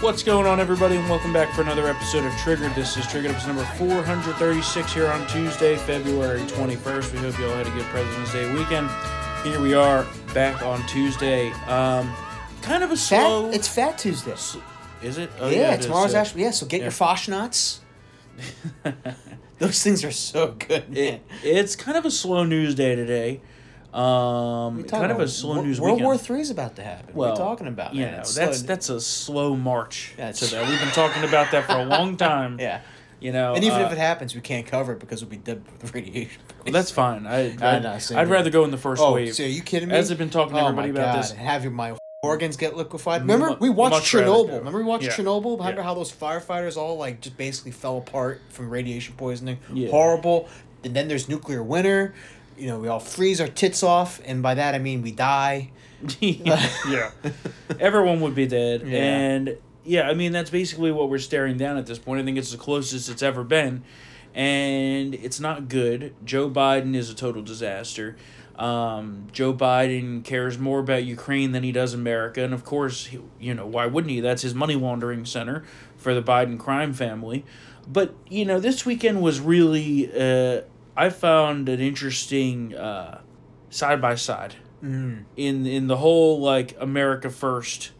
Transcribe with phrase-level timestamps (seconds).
[0.00, 2.72] What's going on, everybody, and welcome back for another episode of Triggered.
[2.76, 7.12] This is Triggered episode number 436 here on Tuesday, February 21st.
[7.14, 8.88] We hope you all had a good President's Day weekend.
[9.42, 11.50] Here we are back on Tuesday.
[11.66, 12.14] Um,
[12.62, 13.46] kind of a slow.
[13.46, 14.36] Fat, it's Fat Tuesday.
[15.02, 15.30] is it?
[15.40, 16.52] Oh, yeah, it is, tomorrow's actually yeah.
[16.52, 16.84] So get yeah.
[16.84, 17.80] your Foshnuts.
[19.58, 20.96] Those things are so good.
[20.96, 23.40] It, it's kind of a slow news day today.
[23.94, 26.04] Um, kind of a slow news World weekend.
[26.04, 27.14] War Three is about to happen.
[27.14, 27.94] well, what are you talking about?
[27.94, 30.68] Know, that's slow- that's a slow march Yeah, to that.
[30.68, 32.58] We've been talking about that for a long time.
[32.60, 32.80] yeah.
[33.20, 35.38] You know, And even uh, if it happens, we can't cover it because we'll be
[35.38, 36.40] dead with radiation.
[36.64, 37.26] Well, that's fine.
[37.26, 39.34] I, I'd, I know, same I'd rather go in the first oh, wave.
[39.34, 39.96] so are you kidding me?
[39.96, 41.24] As I've been talking to oh everybody about God.
[41.24, 41.32] this.
[41.32, 43.22] have your my organs get liquefied.
[43.22, 44.58] Remember, we watched Chernobyl.
[44.58, 45.10] Remember we watched Yeah.
[45.12, 45.58] Chernobyl?
[45.58, 45.82] Remember Yeah.
[45.84, 49.58] how those firefighters all like just basically fell apart from radiation poisoning?
[49.72, 49.90] Yeah.
[49.90, 50.48] Horrible.
[50.84, 52.14] And then there's nuclear winter.
[52.58, 55.70] You know, we all freeze our tits off, and by that I mean we die.
[56.20, 57.10] yeah.
[57.80, 58.82] Everyone would be dead.
[58.86, 58.98] Yeah.
[58.98, 62.20] And yeah, I mean, that's basically what we're staring down at this point.
[62.20, 63.82] I think it's the closest it's ever been.
[64.34, 66.14] And it's not good.
[66.24, 68.16] Joe Biden is a total disaster.
[68.56, 72.42] Um, Joe Biden cares more about Ukraine than he does America.
[72.42, 74.20] And of course, he, you know, why wouldn't he?
[74.20, 75.64] That's his money laundering center
[75.96, 77.44] for the Biden crime family.
[77.86, 80.62] But, you know, this weekend was really, uh,
[80.98, 82.74] I found an interesting
[83.70, 85.24] side by side Mm.
[85.36, 87.90] in in the whole like America First,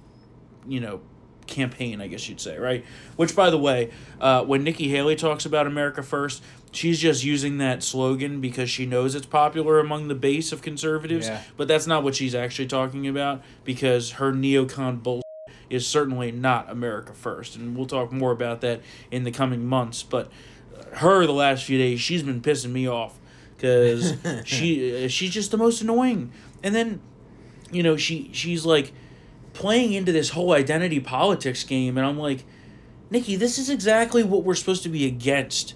[0.69, 1.01] you know,
[1.49, 2.01] campaign.
[2.01, 2.85] I guess you'd say, right?
[3.17, 3.91] Which, by the way,
[4.21, 6.41] uh, when Nikki Haley talks about America First,
[6.71, 11.27] she's just using that slogan because she knows it's popular among the base of conservatives.
[11.27, 11.43] Yeah.
[11.57, 15.23] But that's not what she's actually talking about because her neocon bull
[15.69, 20.05] is certainly not America First, and we'll talk more about that in the coming months.
[20.05, 20.31] But
[20.95, 23.19] her, the last few days, she's been pissing me off
[23.57, 26.33] because she uh, she's just the most annoying.
[26.63, 27.01] And then,
[27.71, 28.93] you know, she she's like
[29.53, 32.45] playing into this whole identity politics game, and I'm like,
[33.11, 35.75] Nikki, this is exactly what we're supposed to be against.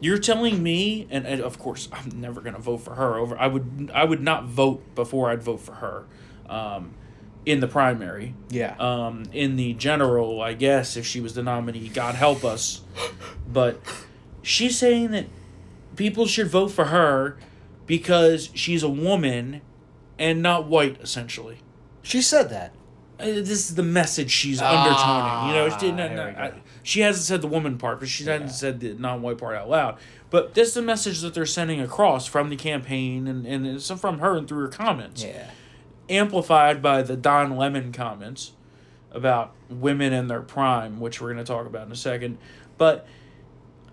[0.00, 3.16] You're telling me, and, and of course, I'm never gonna vote for her.
[3.16, 6.04] Over, I would I would not vote before I'd vote for her,
[6.48, 6.94] um,
[7.44, 8.34] in the primary.
[8.50, 8.76] Yeah.
[8.78, 12.82] Um, in the general, I guess if she was the nominee, God help us.
[13.50, 13.80] But
[14.42, 15.26] she's saying that
[15.96, 17.36] people should vote for her
[17.86, 19.60] because she's a woman
[20.18, 21.58] and not white, essentially.
[22.02, 22.72] she said that.
[23.20, 25.48] Uh, This is the message she's Ah, undertoning.
[25.48, 26.18] You know, she, didn't.
[26.38, 29.68] I- she hasn't said the woman part, but she hasn't said the non-white part out
[29.68, 29.98] loud.
[30.30, 33.90] But this is the message that they're sending across from the campaign and, and it's
[33.90, 35.50] from her and through her comments Yeah.
[36.08, 38.52] amplified by the Don Lemon comments
[39.10, 42.38] about women in their prime, which we're going to talk about in a second.
[42.76, 43.06] But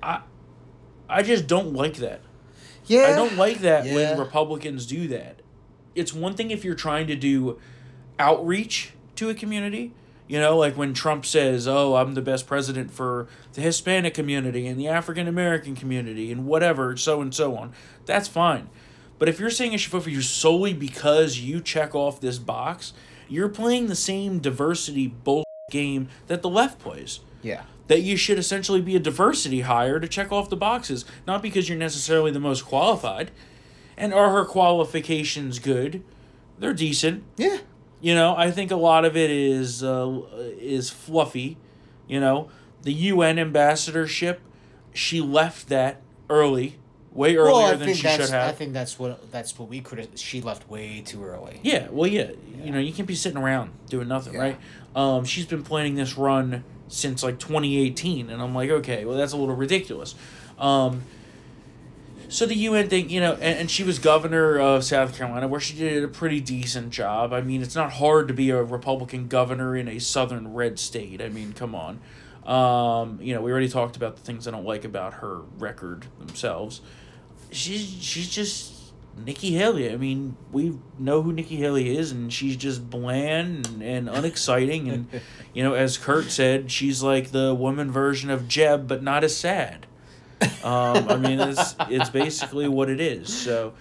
[0.04, 0.22] I
[1.10, 2.22] I just don't like that.
[2.86, 3.08] Yeah.
[3.12, 3.96] I don't like that Yeah.
[3.96, 5.42] when Republicans do that.
[5.96, 7.60] It's one thing if you're trying to do
[8.20, 9.94] outreach to a community,
[10.28, 14.68] you know, like when Trump says, "Oh, I'm the best president for the Hispanic community
[14.68, 17.72] and the African American community and whatever, so and so on."
[18.06, 18.70] That's fine.
[19.20, 22.38] But if you're saying I should vote for you solely because you check off this
[22.38, 22.92] box,
[23.30, 27.62] you're playing the same diversity bull game that the left plays Yeah.
[27.88, 31.70] That you should essentially be a diversity hire to check off the boxes, not because
[31.70, 33.32] you're necessarily the most qualified.
[33.98, 36.04] And are her qualifications good?
[36.60, 37.24] They're decent.
[37.38, 37.60] Yeah.
[38.02, 40.22] You know, I think a lot of it is uh,
[40.60, 41.58] is fluffy.
[42.08, 42.50] You know,
[42.84, 44.42] the UN ambassadorship,
[44.94, 46.78] she left that early,
[47.12, 48.50] way earlier well, than she should have.
[48.50, 50.20] I think that's what that's what we could.
[50.20, 51.60] She left way too early.
[51.64, 52.32] Yeah, well, yeah,
[52.64, 54.40] you know, you can't be sitting around doing nothing, Yeah.
[54.42, 54.58] right?
[54.96, 59.34] Um, she's been planning this run since like 2018, and I'm like, okay, well, that's
[59.34, 60.16] a little ridiculous.
[60.60, 61.04] Um,
[62.28, 65.60] so the UN thing, you know, and, and she was governor of South Carolina, where
[65.60, 67.34] she did a pretty decent job.
[67.34, 71.22] I mean, it's not hard to be a Republican governor in a southern red state.
[71.22, 72.00] I mean, come on.
[72.46, 76.06] Um, you know, we already talked about the things I don't like about her record
[76.20, 76.82] themselves.
[77.52, 78.75] She's she's just
[79.18, 79.92] Nikki Haley.
[79.92, 84.90] I mean, we know who Nikki Haley is, and she's just bland and, and unexciting.
[84.90, 85.08] And
[85.54, 89.36] you know, as Kurt said, she's like the woman version of Jeb, but not as
[89.36, 89.88] sad.
[90.64, 93.34] Um, I mean, it's it's basically what it is.
[93.34, 93.74] So,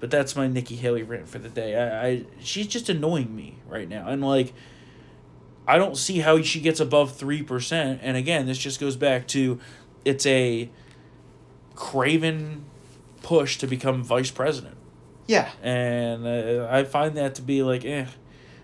[0.00, 1.76] but that's my Nikki Haley rant for the day.
[1.76, 4.52] I, I she's just annoying me right now, and like.
[5.68, 8.00] I don't see how she gets above 3%.
[8.02, 9.60] And again, this just goes back to
[10.04, 10.68] it's a
[11.76, 12.64] craven
[13.22, 14.76] push to become vice president.
[15.30, 15.48] Yeah.
[15.62, 18.06] And uh, I find that to be like, eh,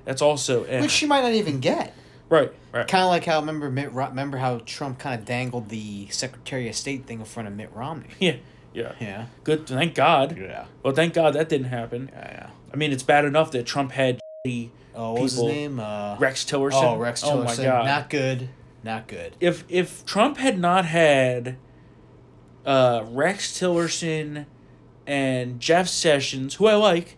[0.04, 0.80] that's also eh.
[0.80, 1.94] Which she might not even get.
[2.28, 2.88] right, right.
[2.88, 6.74] Kind of like how remember Mitt remember how Trump kind of dangled the Secretary of
[6.74, 8.08] State thing in front of Mitt Romney.
[8.18, 8.36] Yeah,
[8.74, 8.92] yeah.
[9.00, 9.26] Yeah.
[9.44, 9.68] Good.
[9.68, 10.36] Thank God.
[10.36, 10.64] Yeah.
[10.82, 12.10] Well, thank God that didn't happen.
[12.12, 12.30] Yeah.
[12.32, 12.50] Yeah.
[12.72, 14.18] I mean, it's bad enough that Trump had
[14.94, 15.78] Oh, what was his name?
[15.78, 16.82] Uh, Rex Tillerson.
[16.82, 17.32] oh, Rex Tillerson.
[17.32, 17.84] Oh my God.
[17.86, 18.48] Not good.
[18.82, 19.36] not good.
[19.40, 21.56] if if Trump had not had
[22.64, 24.46] uh, Rex Tillerson
[25.06, 27.16] and Jeff Sessions, who I like,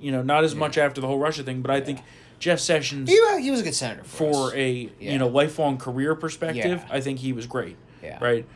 [0.00, 2.00] you know, not as much after the whole Russia thing, but I think
[2.38, 5.12] Jeff Sessions He, he was a good senator for, for a Yeah.
[5.12, 6.94] you know lifelong career perspective, Yeah.
[6.94, 7.76] I think he was great.
[8.02, 8.18] Yeah.
[8.20, 8.46] Right.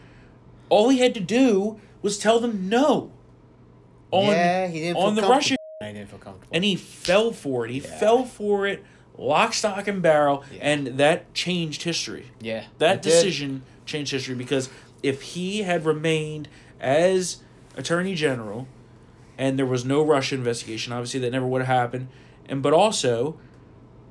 [0.69, 3.11] All he had to do was tell them no.
[4.11, 5.23] On yeah, he didn't feel on the.
[5.23, 6.49] Russia I didn't feel comfortable.
[6.55, 7.73] and he fell for it.
[7.73, 7.99] He Yeah.
[7.99, 8.84] fell for it,
[9.19, 10.58] lock, stock, and barrel, Yeah.
[10.62, 12.26] and that changed history.
[12.40, 13.11] yeah, That it did.
[13.11, 14.69] decision changed history because
[15.02, 16.49] if he had remained
[16.81, 17.38] as
[17.76, 18.66] attorney general,
[19.38, 22.08] and there was no Russia investigation, obviously that never would have happened.
[22.46, 23.36] And but also,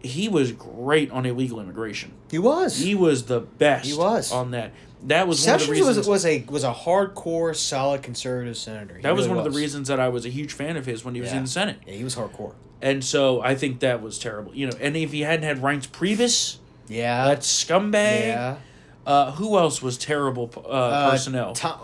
[0.02, 2.14] he was great on illegal immigration.
[2.32, 2.78] He was.
[2.80, 3.86] He was the best.
[3.88, 4.32] He was.
[4.32, 4.72] on that.
[5.06, 5.98] That was one of the Sessions reasons.
[5.98, 8.96] was was a was a hardcore, solid conservative senator.
[8.98, 10.86] He that was really one of the reasons that I was a huge fan of
[10.86, 11.38] his when he was Yeah.
[11.38, 11.78] in the Senate.
[11.88, 12.54] Yeah, he was hardcore.
[12.84, 14.54] And so I think that was terrible.
[14.56, 17.26] You know, and if he hadn't had Reince Priebus, Yeah.
[17.28, 17.94] that scumbag.
[18.28, 18.56] yeah.
[19.06, 21.54] Uh, who else was terrible uh, Uh, personnel?
[21.54, 21.80] Tom,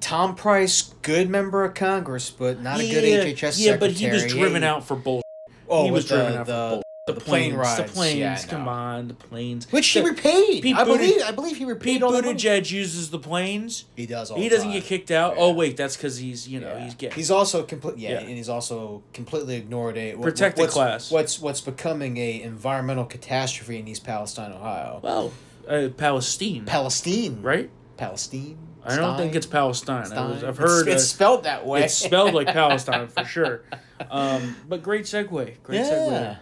[0.00, 3.78] Tom Price, good member of Congress, but not a good Yeah, HHS Yeah, secretary.
[3.78, 5.22] but he was driven Yeah, out for bull.
[5.68, 6.82] Oh, he was with driven the, out for the, bull.
[7.06, 7.76] the, plane planes, rides.
[7.90, 8.18] the planes.
[8.18, 9.70] Yeah, come on, the planes.
[9.72, 10.62] Which he repaid.
[10.62, 11.22] Pete I believe.
[11.22, 12.22] I believe he repaid Pete all the.
[12.22, 13.84] Buttigieg uses the planes.
[13.96, 14.30] He does.
[14.30, 14.78] All He the doesn't time.
[14.78, 15.34] get kicked out.
[15.36, 15.42] Yeah.
[15.42, 16.84] Oh wait, that's because he's you know Yeah.
[16.84, 17.10] he's gay.
[17.14, 17.98] He's also complete.
[17.98, 18.18] Yeah, Yeah.
[18.20, 21.10] and he's also completely ignored a what- Protected what's, class.
[21.10, 25.00] What's what's becoming a environmental catastrophe in East Palestine, Ohio.
[25.02, 25.32] well,
[25.68, 27.70] uh, Palestine, Palestine, right?
[27.96, 28.58] Palestine.
[28.86, 30.02] I don't think it's Palestine.
[30.02, 30.30] I Stein?
[30.30, 31.84] was, I've heard it's, uh, spelled that way.
[31.84, 33.62] it's spelled like Palestine for sure.
[34.10, 35.28] Um, but great segue.
[35.62, 36.38] Great segue.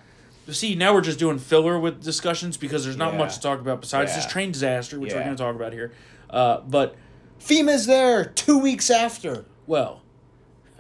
[0.51, 3.19] See, now we're just doing filler with discussions because there's not Yeah.
[3.21, 4.17] much to talk about besides Yeah.
[4.17, 5.93] this train disaster, which we're going to talk about here.
[6.29, 6.97] Uh, but
[7.41, 9.45] FEMA's there two weeks after.
[9.67, 10.03] well,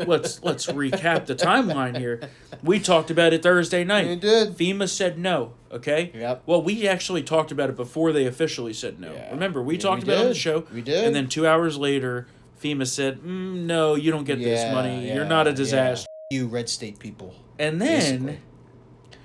[0.06, 2.20] let's let's recap the timeline here.
[2.62, 4.06] We talked about it Thursday night.
[4.08, 4.56] We did.
[4.56, 5.52] FEMA said no.
[5.70, 6.12] Okay.
[6.14, 6.42] Yep.
[6.46, 9.12] Well, we actually talked about it before they officially said no.
[9.12, 9.30] Yeah.
[9.30, 10.66] Remember, we Yeah, talked we about it on the show.
[10.72, 11.04] We did.
[11.04, 12.26] And then two hours later,
[12.62, 15.12] FEMA said, mm, "No, you don't get this Yeah, money.
[15.12, 17.34] You're not a disaster." You red state people.
[17.58, 18.38] And then, Basically.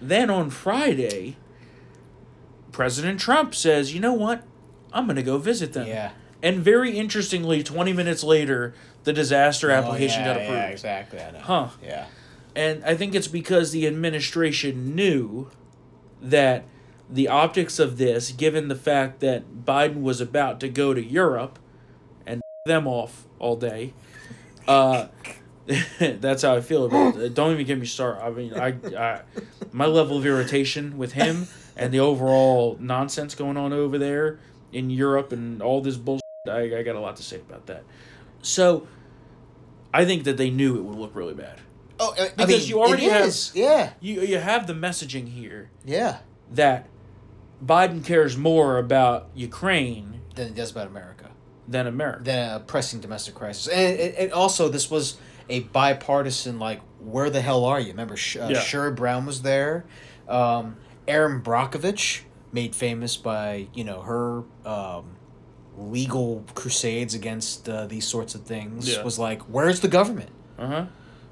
[0.02, 1.38] then on Friday,
[2.72, 4.44] President Trump says, "You know what?
[4.94, 6.12] I'm going to go visit them." Yeah.
[6.44, 8.74] And very interestingly, 20 minutes later,
[9.04, 10.60] the disaster application oh, yeah, got approved.
[10.60, 11.20] Yeah, exactly.
[11.20, 11.40] I know.
[11.40, 11.70] Huh.
[11.84, 12.06] Yeah.
[12.56, 15.50] And I think it's because the administration knew
[16.22, 16.66] that
[17.10, 21.60] the optics of this, given the fact that Biden was about to go to Europe
[22.26, 23.94] and them off all day,
[24.68, 25.08] uh,
[26.00, 27.34] that's how I feel about it.
[27.34, 28.24] Don't even get me started.
[28.24, 29.22] I mean, I, I,
[29.72, 34.40] my level of irritation with him and the overall nonsense going on over there
[34.72, 37.84] in Europe and all this bullshit, I, I got a lot to say about that.
[38.48, 38.88] So,
[39.94, 41.60] I think that they knew it would look really bad.
[42.00, 43.52] Oh, I- I Because mean, you already have- is.
[43.56, 43.92] Yeah.
[44.00, 46.18] you you have the messaging here Yeah.
[46.54, 46.88] that
[47.66, 51.30] Biden cares more about Ukraine Than it does about America.
[51.68, 52.24] than America.
[52.24, 55.18] Than a pressing domestic crisis, and, and, and also this was
[55.50, 56.60] a bipartisan.
[56.60, 57.88] Like, where the hell are you?
[57.90, 58.60] Remember, Sh- uh, Yeah.
[58.60, 59.86] Sherrod Brown was there.
[60.30, 60.78] Um,
[61.08, 62.22] Erin Brockovich,
[62.54, 65.17] made famous by you know her um,
[65.78, 69.04] legal crusades against uh, these sorts of things, Yeah.
[69.04, 70.86] was like, "Where's the government?" Uh huh.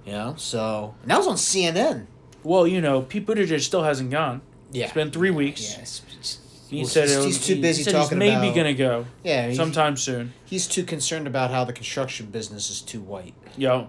[0.06, 2.06] You know, so and that was on CNN.
[2.44, 4.42] Well, you know, Pete Buttigieg still hasn't gone.
[4.72, 5.62] Yeah, It's been three weeks.
[5.74, 6.40] Yeah, it's-
[6.70, 8.56] He well, said he's, it'll- he's too busy said talking he's maybe about.
[8.56, 10.34] gonna go yeah, he- sometime soon.
[10.46, 13.34] He's too concerned about how the construction business is too white.
[13.58, 13.88] Yo,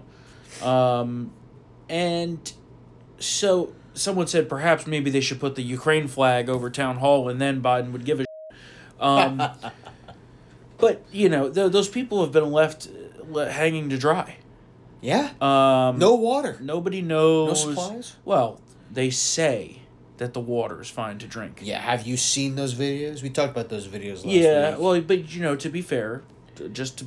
[0.63, 1.31] um,
[1.89, 2.51] and
[3.19, 7.39] so someone said perhaps maybe they should put the Ukraine flag over town hall, and
[7.41, 8.25] then Biden would give a.
[8.99, 9.39] Um,
[10.77, 12.87] but you know, th- those people have been left
[13.29, 14.37] le- hanging to dry.
[15.01, 16.57] Yeah, Um, no water.
[16.59, 17.65] Nobody knows.
[17.65, 18.15] No supplies?
[18.25, 18.59] Well,
[18.91, 19.81] they say
[20.17, 21.59] that the water is fine to drink.
[21.63, 23.21] Yeah, have you seen those videos?
[23.21, 24.79] We talked about those videos last Yeah, week.
[24.79, 26.23] well, but you know, to be fair,
[26.55, 27.05] t- just to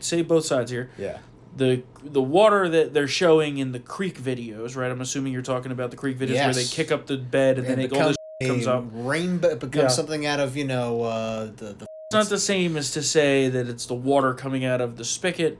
[0.00, 1.18] say both sides here, yeah.
[1.54, 4.90] the the water that they're showing in the creek videos, right?
[4.90, 7.66] I'm assuming you're talking about the creek videos where they kick up the bed and
[7.66, 8.08] then it all
[8.40, 8.84] this comes up.
[8.94, 9.88] It becomes Yeah.
[9.88, 11.86] something out of you know uh, the the.
[12.10, 15.04] It's not the same as to say that it's the water coming out of the
[15.04, 15.58] spigot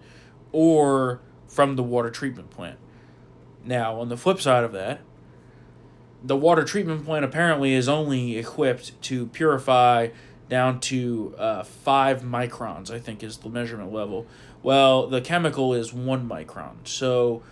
[0.50, 2.78] or from the water treatment plant.
[3.66, 5.00] Now, on the flip side of that,
[6.24, 10.08] the water treatment plant apparently is only equipped to purify
[10.48, 14.26] down to uh, five microns, I think is the measurement level.
[14.62, 17.42] Well, the chemical is one micron, so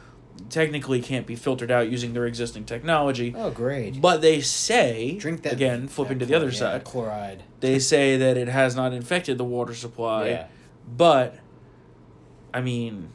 [0.50, 3.34] technically can't be filtered out using their existing technology.
[3.36, 4.00] Oh, great!
[4.00, 7.42] But they say, Drink that again, flipping that to the other yeah, side, Chloride.
[7.60, 10.28] they say that it has not infected the water supply.
[10.28, 10.46] Yeah.
[10.96, 11.38] But,
[12.54, 13.08] I mean,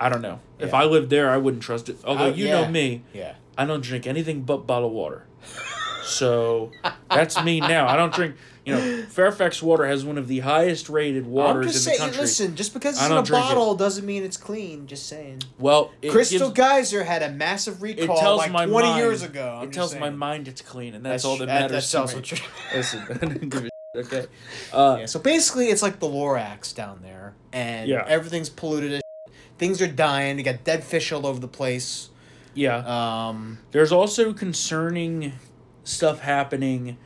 [0.00, 0.40] I don't know.
[0.58, 1.98] If I lived there, I wouldn't trust it.
[2.04, 2.62] Although Uh, you yeah.
[2.62, 3.34] know me, Yeah.
[3.58, 5.24] I don't drink anything but bottled water.
[6.06, 6.70] So
[7.10, 7.86] that's me now.
[7.88, 8.36] I don't drink.
[8.64, 11.96] You know, Fairfax water has one of the highest rated I'm waters just in the
[11.98, 12.00] saying.
[12.00, 12.20] country.
[12.22, 13.48] Listen, just because I it's in don't a drink it.
[13.48, 14.88] bottle doesn't mean it's clean.
[14.88, 15.42] Just saying.
[15.60, 19.22] Well, it Crystal gives- Geyser had a massive recall tells like my 20 mind, years
[19.22, 19.58] ago.
[19.58, 20.18] I'm it just tells my saying.
[20.18, 21.90] mind it's clean, and that's, That's all that matters.
[21.92, 22.20] that tells to me.
[22.22, 22.44] what you're-
[22.74, 23.72] Listen, I don't give a shit,
[24.06, 24.26] okay.
[24.72, 28.04] Uh, Yeah, so basically, it's like the Lorax down there, and Yeah.
[28.08, 28.94] everything's polluted.
[28.94, 29.00] As
[29.58, 30.38] Things are dying.
[30.38, 32.10] You got dead fish all over the place.
[32.54, 32.78] yeah.
[33.28, 35.32] Um, There's also concerning
[35.86, 36.96] stuff happening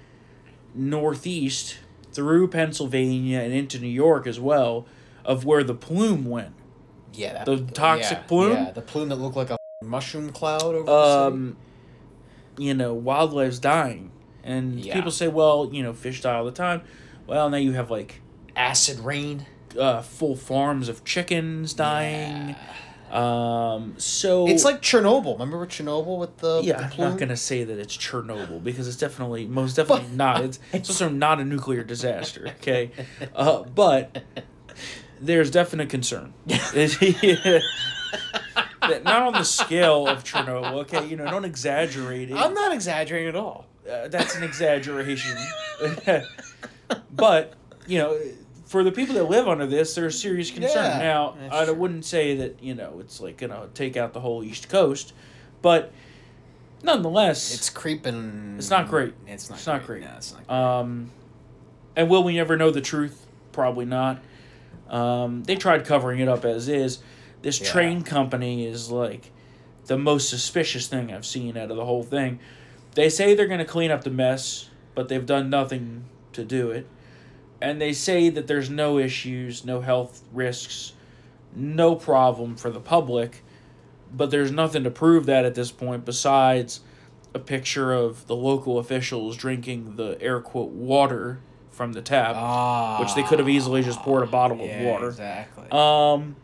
[0.74, 1.78] northeast
[2.12, 4.86] through Pennsylvania and into New York as well,
[5.24, 6.54] of where the plume went.
[7.12, 8.52] yeah, that, The toxic yeah, plume?
[8.52, 11.56] Yeah, the plume that looked like a mushroom cloud over the Um,
[12.58, 14.10] you know, wildlife's dying,
[14.44, 14.94] and Yeah.
[14.94, 16.82] people say, well, you know, fish die all the time.
[17.26, 18.20] Well, now you have like.
[18.56, 19.46] Acid rain.
[19.78, 22.56] uh, full farms of chickens dying.
[23.12, 25.32] Um, so It's like Chernobyl.
[25.34, 28.96] Remember Chernobyl with the yeah, the I'm not gonna say that it's Chernobyl because it's
[28.96, 30.44] definitely most definitely But- not.
[30.44, 32.48] It's, it's also not a nuclear disaster.
[32.60, 32.90] Okay,
[33.34, 34.22] uh, but
[35.20, 36.32] there's definite concern.
[39.04, 40.72] Not on the scale of Chernobyl.
[40.82, 42.34] Okay, you know, don't exaggerate it.
[42.34, 43.66] I'm not exaggerating at all.
[43.88, 45.36] Uh, that's an exaggeration.
[47.12, 47.54] but
[47.86, 48.18] you know,
[48.70, 50.84] for the people that live under this, there's serious concern.
[50.84, 51.74] Yeah, now, I true.
[51.74, 55.12] wouldn't say that you know it's like gonna take out the whole East Coast,
[55.60, 55.90] but
[56.84, 58.54] nonetheless, It's creeping.
[58.58, 59.12] It's not great.
[59.26, 59.58] It's not.
[59.58, 60.02] It's not great.
[60.04, 60.48] No, it's not.
[60.80, 61.10] Um,
[61.96, 63.26] and will we ever know the truth?
[63.50, 64.22] Probably not.
[64.88, 67.00] Um, they tried covering it up as is.
[67.42, 67.66] This Yeah.
[67.72, 69.32] train company is like
[69.86, 72.38] the most suspicious thing I've seen out of the whole thing.
[72.94, 76.70] They say they're going to clean up the mess, but they've done nothing to do
[76.70, 76.86] it.
[77.60, 80.94] And they say that there's no issues, no health risks,
[81.54, 83.42] no problem for the public,
[84.12, 86.80] but there's nothing to prove that at this point besides
[87.34, 91.40] a picture of the local officials drinking the air quote water
[91.70, 94.86] from the tap, Ah, which they could have easily just poured a bottle yeah, of
[94.86, 95.08] water.
[95.08, 95.66] Exactly.
[95.70, 96.36] Um,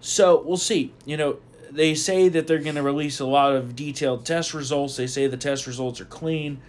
[0.00, 0.92] so we'll see.
[1.04, 1.38] You know,
[1.70, 4.96] they say that they're going to release a lot of detailed test results.
[4.96, 6.60] They say the test results are clean.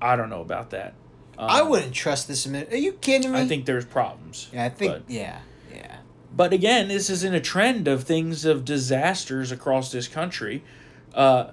[0.00, 0.94] I don't know about that.
[1.42, 2.46] Um, I wouldn't trust this.
[2.46, 3.40] Are you kidding me?
[3.40, 4.48] I think there's problems.
[4.52, 4.92] Yeah, I think.
[4.92, 5.40] but- yeah,
[5.74, 5.96] yeah.
[6.34, 10.62] But again, this is in a trend of things of disasters across this country.
[11.12, 11.50] Uh,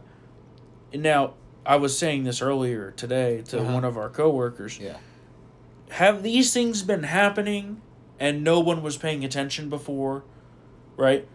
[0.94, 1.34] now,
[1.66, 3.74] I was saying this earlier today to Uh-huh.
[3.74, 4.80] one of our coworkers.
[4.80, 4.98] Yeah.
[5.90, 7.82] Have these things been happening
[8.20, 10.24] and no one was paying attention before,
[10.98, 11.28] right?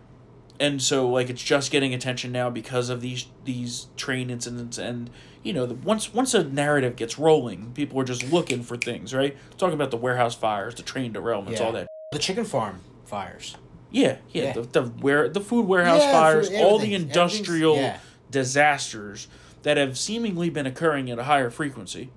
[0.61, 5.11] And so like it's just getting attention now because of these these train incidents and
[5.43, 9.13] you know the, once once a narrative gets rolling, people are just looking for things,
[9.13, 9.37] right?
[9.59, 11.65] Talking about the warehouse fires, the train derailments, Yeah.
[11.65, 11.89] all that.
[12.13, 13.57] The chicken farm fires.
[13.91, 14.53] Yeah, yeah, Yeah.
[14.53, 17.95] The, the where the food warehouse Yeah, fires, food- all the industrial
[18.31, 19.29] disasters
[19.63, 22.11] that have seemingly been occurring at a higher frequency,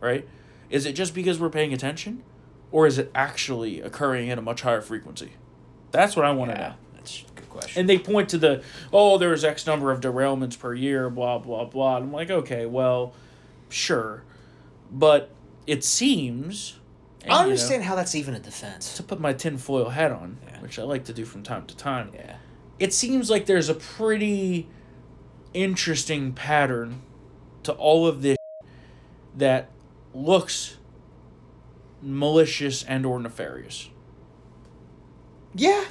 [0.00, 0.26] right?
[0.70, 2.22] Is it just because we're paying attention,
[2.70, 5.32] or is it actually occurring at a much higher frequency?
[5.90, 6.74] That's what I want to know.
[7.54, 7.80] That's a good question.
[7.80, 11.64] And they point to the oh, there's X number of derailments per year, blah blah
[11.64, 11.96] blah.
[11.96, 13.14] And I'm like, okay, well,
[13.68, 14.22] sure,
[14.90, 15.30] but
[15.66, 16.78] it seems.
[17.22, 18.96] and, I you know, understand how that's even a defense.
[18.96, 20.60] to put my tinfoil hat on, Yeah.
[20.60, 22.36] which I like to do from time to time Yeah.
[22.80, 24.68] it seems like there's a pretty
[25.54, 27.02] interesting pattern
[27.62, 28.36] to all of this
[29.36, 29.70] that
[30.14, 30.76] looks
[32.02, 33.88] malicious and or nefarious.
[35.54, 35.84] Yeah.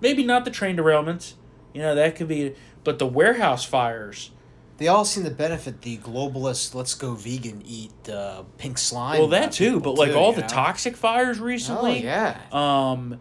[0.00, 1.34] Maybe not the train derailments,
[1.74, 2.54] you know, that could be
[2.84, 4.30] but the warehouse fires.
[4.78, 9.18] They all seem to benefit the globalist let's go vegan eat uh, pink slime.
[9.18, 10.46] well that too, people but like too, all you the know?
[10.48, 11.98] toxic fires recently.
[12.00, 12.38] Oh yeah.
[12.52, 13.20] Um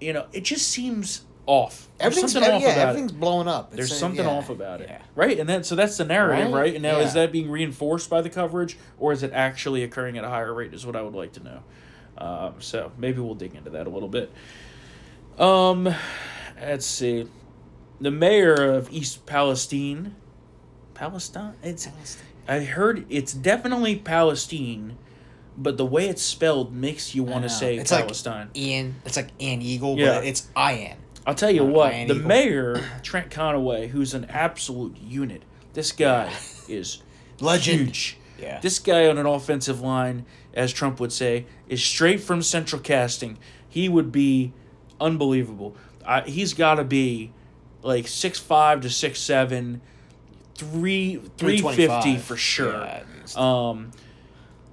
[0.00, 1.88] you know, it just seems off.
[1.98, 3.18] There's Everything's something off yeah, about it.
[3.20, 3.68] blowing up.
[3.68, 5.00] It's There's a- something yeah, off about it, yeah.
[5.14, 5.38] right?
[5.38, 6.60] And then so that's the narrative, Right?
[6.60, 6.74] right?
[6.74, 10.24] And now is that being reinforced by the coverage, or is it actually occurring at
[10.24, 10.74] a higher rate?
[10.74, 11.62] Is what I would like to know.
[12.18, 14.30] Um, so maybe we'll dig into that a little bit.
[15.38, 15.94] Um,
[16.60, 17.28] let's see.
[18.00, 20.14] The mayor of East Palestine,
[20.94, 21.54] Palestine.
[21.62, 21.88] It's
[22.48, 24.96] I heard it's definitely Palestine,
[25.56, 28.50] but the way it's spelled makes you want to say It's like- Palestine.
[28.54, 28.96] Ian.
[29.04, 30.16] It's like An Eagle, Yeah.
[30.18, 30.98] but it's Ian.
[31.26, 32.28] I'll tell you Uh, what, Ian the Eagle.
[32.28, 36.32] mayor, Trent Conaway, who's an absolute unit, this guy
[36.68, 37.02] is
[37.40, 37.80] Legend.
[37.80, 38.16] huge.
[38.40, 38.60] Yeah.
[38.60, 40.24] This guy on an offensive line,
[40.54, 43.38] as Trump would say, is straight from central casting.
[43.68, 44.52] He would be
[45.00, 45.76] unbelievable.
[46.06, 47.32] I, he's got to be
[47.82, 49.80] like six five to six seven,
[50.54, 52.72] three three fifty for sure.
[52.84, 53.02] Yeah,
[53.36, 53.90] Um,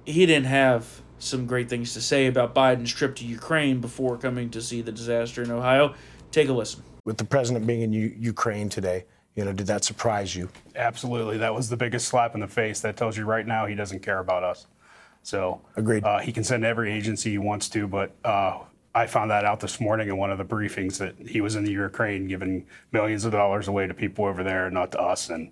[0.04, 4.50] he didn't have some great things to say about Biden's trip to Ukraine before coming
[4.50, 5.94] to see the disaster in Ohio.
[6.30, 6.82] Take a listen.
[7.04, 9.04] with the president being in U- Ukraine today,
[9.36, 10.48] You know, did that surprise you?
[10.76, 11.38] Absolutely.
[11.38, 12.80] That was the biggest slap in the face.
[12.80, 14.66] That tells you right now he doesn't care about us.
[15.22, 16.04] So Agreed.
[16.04, 18.58] Uh, he can send every agency he wants to, but uh,
[18.94, 21.64] I found that out this morning in one of the briefings that he was in
[21.64, 25.50] the Ukraine giving millions of dollars away to people over there, not to us, and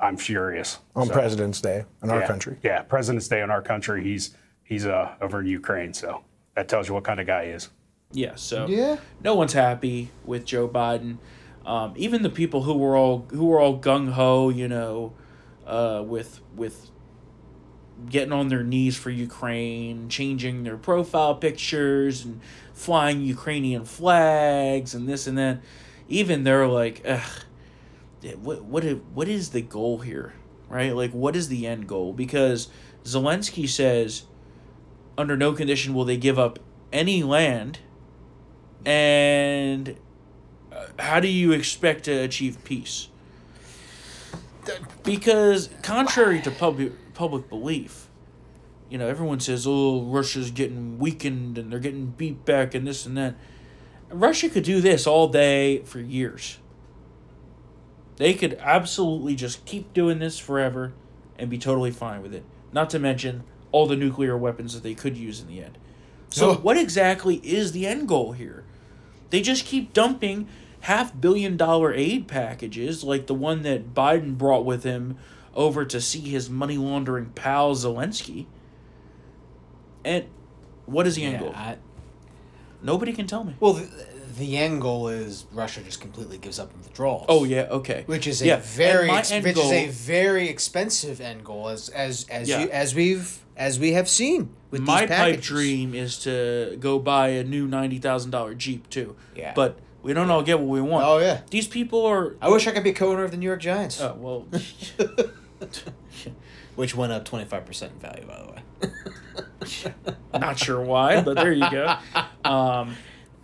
[0.00, 0.78] I'm furious.
[0.96, 2.56] On So, President's Day in our yeah, country.
[2.62, 4.02] Yeah, President's Day in our country.
[4.02, 6.24] He's he's uh, over in Ukraine, so
[6.56, 7.68] that tells you what kind of guy he is.
[8.10, 8.96] Yeah, so Yeah.
[9.22, 11.18] no one's happy with Joe Biden.
[11.64, 15.12] Um, even the people who were all who were all gung ho, you know,
[15.66, 16.90] uh, with with
[18.10, 22.40] getting on their knees for Ukraine, changing their profile pictures and
[22.82, 25.60] flying Ukrainian flags and this and that.
[26.08, 27.44] Even they're like, ugh,
[28.40, 28.84] what what
[29.14, 30.34] what is the goal here,
[30.68, 30.94] right?
[30.94, 32.12] Like, what is the end goal?
[32.12, 32.68] Because
[33.04, 34.24] Zelensky says,
[35.16, 36.58] under no condition will they give up
[36.92, 37.78] any land
[38.84, 39.96] and
[40.72, 43.08] uh, how do you expect to achieve peace?
[45.02, 48.08] Because contrary to public public belief,
[48.92, 53.06] you know, everyone says, "Oh, Russia's getting weakened and they're getting beat back and this
[53.06, 53.34] and that."
[54.10, 56.58] Russia could do this all day for years.
[58.16, 60.92] They could absolutely just keep doing this forever
[61.38, 62.44] and be totally fine with it.
[62.70, 65.78] Not to mention all the nuclear weapons that they could use in the end.
[66.28, 66.54] So, Oh.
[66.56, 68.64] what exactly is the end goal here?
[69.30, 70.46] They just keep dumping
[70.80, 75.16] half billion dollar aid packages like the one that Biden brought with him
[75.54, 78.44] over to see his money laundering pal Zelensky.
[80.04, 80.24] And
[80.86, 81.52] what is the end Yeah, goal?
[81.54, 81.76] I,
[82.82, 83.54] Nobody can tell me.
[83.60, 83.88] well, the,
[84.38, 87.26] the end goal is Russia just completely gives up and withdraws.
[87.28, 88.02] Oh yeah, okay.
[88.06, 91.68] which is a Yeah, and very ex- end which is a very expensive end goal
[91.68, 92.62] as as as Yeah.
[92.62, 96.98] you as we've as we have seen with My these pipe dream is to go
[96.98, 99.14] buy a new ninety thousand dollar Jeep too.
[99.36, 99.52] Yeah.
[99.54, 101.04] But we don't all get what we want.
[101.06, 102.34] Oh yeah, These people are.
[102.42, 104.46] I wish I could be co-owner of the New York Giants, Oh well.
[106.76, 109.92] which went up twenty five percent in value, by the way.
[110.40, 111.96] Not sure why, but there you go.
[112.44, 112.96] Um,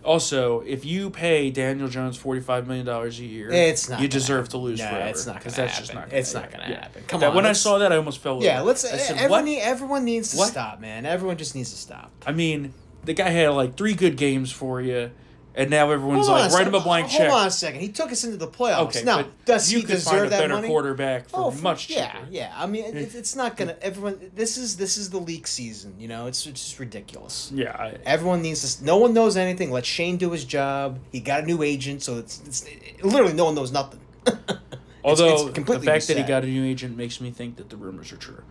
[0.03, 4.07] also, if you pay Daniel Jones forty five million dollars a year, It's not You
[4.07, 4.51] deserve happen.
[4.51, 5.07] to lose No, forever.
[5.09, 6.09] it's not because that's just happen.
[6.09, 6.17] not.
[6.17, 6.81] It's not gonna yeah.
[6.81, 7.03] happen.
[7.07, 8.41] Come That- on, When I saw that, I almost fell.
[8.43, 8.67] Yeah, over.
[8.67, 8.85] let's.
[8.85, 10.47] I said, everyone, need, everyone needs to What?
[10.49, 11.05] stop, man.
[11.05, 12.11] Everyone just needs to stop.
[12.25, 15.11] I mean, the guy had like three good games for you,
[15.59, 17.29] and now everyone's Hold like, write him a blank Hold check.
[17.29, 17.81] Hold on a second.
[17.81, 18.95] He took us into the playoffs.
[18.95, 20.67] Okay, now, does you he could deserve find a that better money?
[20.69, 21.99] quarterback for Oh, much cheaper.
[21.99, 22.53] Yeah, yeah.
[22.55, 23.75] I mean, it, it's not gonna.
[23.81, 25.95] Everyone, this is this is the leak season.
[25.99, 27.51] You know, it's, it's just ridiculous.
[27.53, 28.85] Yeah, I, Everyone needs to.
[28.85, 29.69] No one knows anything.
[29.69, 30.99] Let Schoen do his job.
[31.11, 32.65] He got a new agent, so it's, it's
[33.03, 33.99] literally no one knows nothing.
[35.03, 37.69] Although it's completely the fact that he got a new agent makes me think that
[37.69, 38.43] the rumors are true.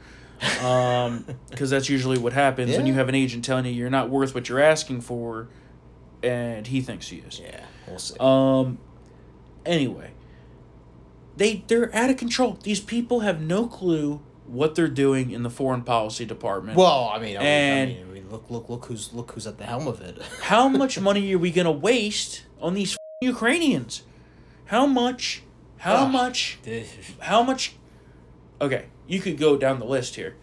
[0.62, 4.08] Um, because that's usually what happens when you have an agent telling you you're not
[4.08, 5.48] worth what you're asking for,
[6.22, 7.40] and he thinks he is.
[7.40, 8.14] yeah, we'll see.
[8.20, 8.78] Um.
[9.66, 10.10] Anyway,
[11.36, 12.58] they they're out of control.
[12.62, 16.76] These people have no clue what they're doing in the foreign policy department.
[16.78, 19.58] well, I mean, I mean, and- I mean, look, look, look who's look who's at
[19.58, 20.20] the helm of it.
[20.42, 24.02] how much money are we gonna waste on these Ukrainians?
[24.66, 25.42] How much?
[25.78, 26.58] How much?
[27.20, 27.74] How much?
[28.60, 30.34] Okay, you could go down the list here.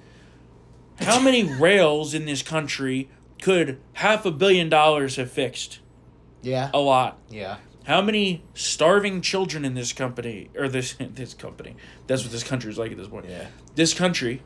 [1.01, 3.09] How many rails in this country
[3.45, 5.79] could half a billion dollars have fixed?
[6.41, 7.19] yeah, A lot.
[7.29, 7.57] yeah.
[7.85, 11.75] How many starving children in this company or this this company?
[12.07, 13.27] That's what this country is like at this point.
[13.29, 13.47] Yeah.
[13.75, 14.41] This country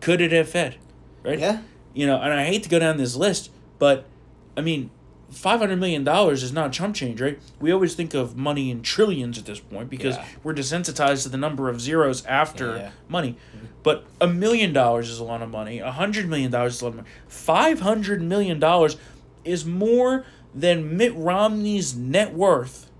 [0.00, 0.76] could it have fed?
[1.24, 1.40] Right?
[1.40, 1.62] Yeah.
[1.92, 4.06] You know, and I hate to go down this list, but
[4.56, 4.90] I mean,
[5.30, 7.38] five hundred million dollars is not chump change, right?
[7.60, 10.24] We always think of money in trillions at this point because Yeah.
[10.42, 12.90] we're desensitized to the number of zeros after Yeah.
[13.08, 13.36] money.
[13.82, 15.78] But a million dollars is a lot of money.
[15.78, 17.08] A hundred million dollars is a lot of money.
[17.28, 18.96] Five hundred million dollars
[19.44, 22.90] is more than Mitt Romney's net worth.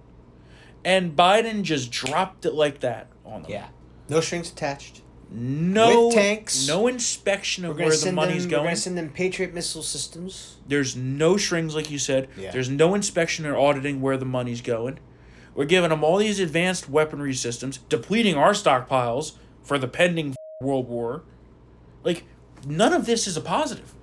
[0.85, 3.51] And Biden just dropped it like that on them.
[3.51, 3.67] Yeah.
[4.09, 5.03] No strings attached.
[5.33, 6.67] No With tanks.
[6.67, 8.51] No inspection of where the money's them.
[8.51, 8.65] We're going.
[8.65, 10.57] gonna send them Patriot missile systems.
[10.67, 12.29] There's no strings, like you said.
[12.37, 12.51] Yeah.
[12.51, 14.99] There's no inspection or auditing where the money's going.
[15.55, 20.89] We're giving them all these advanced weaponry systems, depleting our stockpiles for the pending world
[20.89, 21.23] war.
[22.03, 22.25] Like,
[22.67, 23.95] none of this is a positive.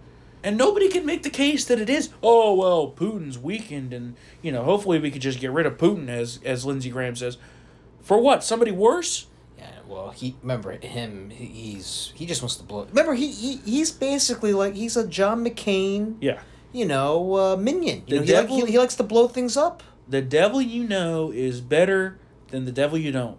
[0.43, 2.09] And nobody can make the case that it is.
[2.23, 6.07] Oh, well, Putin's weakened, and, you know, hopefully we could just get rid of Putin,
[6.09, 7.37] as, as Lindsey Graham says.
[8.01, 8.43] For what?
[8.43, 9.27] Somebody worse?
[9.88, 11.30] Well, he remember him.
[11.30, 12.86] He's he just wants to blow.
[12.86, 16.41] Remember, he, he he's basically like he's a John McCain, Yeah.
[16.73, 18.04] you know, uh, minion.
[18.08, 19.84] The know, he, like, devil- he, he likes to blow things up.
[20.08, 22.19] the devil you know is better
[22.50, 23.38] than the devil you don't.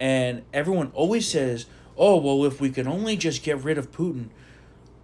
[0.00, 4.28] And everyone always says, oh, well, if we could only just get rid of Putin.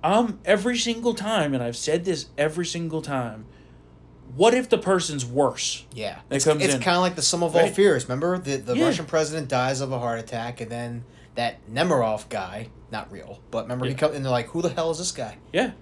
[0.03, 3.45] Um, every single time, and I've said this every single time,
[4.37, 5.85] what if the person's worse?
[5.93, 6.81] Yeah, That it's, comes it's in.
[6.81, 7.75] kind of like the sum of all Right.
[7.75, 8.05] fears.
[8.05, 8.85] Remember, the the Yeah.
[8.87, 13.65] Russian president dies of a heart attack, and then that Nemerov guy, not real, but
[13.65, 15.73] remember he comes come and they're like, "Who the hell is this guy?" Yeah.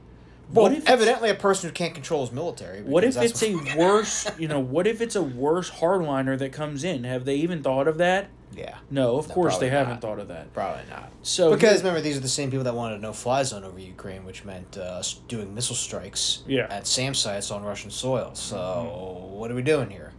[0.53, 2.81] Well, what if evidently a person who can't control his military.
[2.83, 6.85] What if it's a worse, you know, what if it's a worse hardliner that comes
[6.85, 7.05] in?
[7.05, 8.29] Have they even thought of that?
[8.55, 10.01] Yeah, No, of No, course they haven't not.
[10.01, 10.53] thought of that.
[10.53, 11.11] probably not.
[11.23, 14.25] So Because remember, these are the same people that wanted a no-fly zone over Ukraine,
[14.25, 16.63] which meant uh, us doing missile strikes Yeah.
[16.65, 16.73] Mm-hmm.
[16.73, 18.31] at SAM sites on Russian soil.
[18.35, 20.13] So what are we doing here?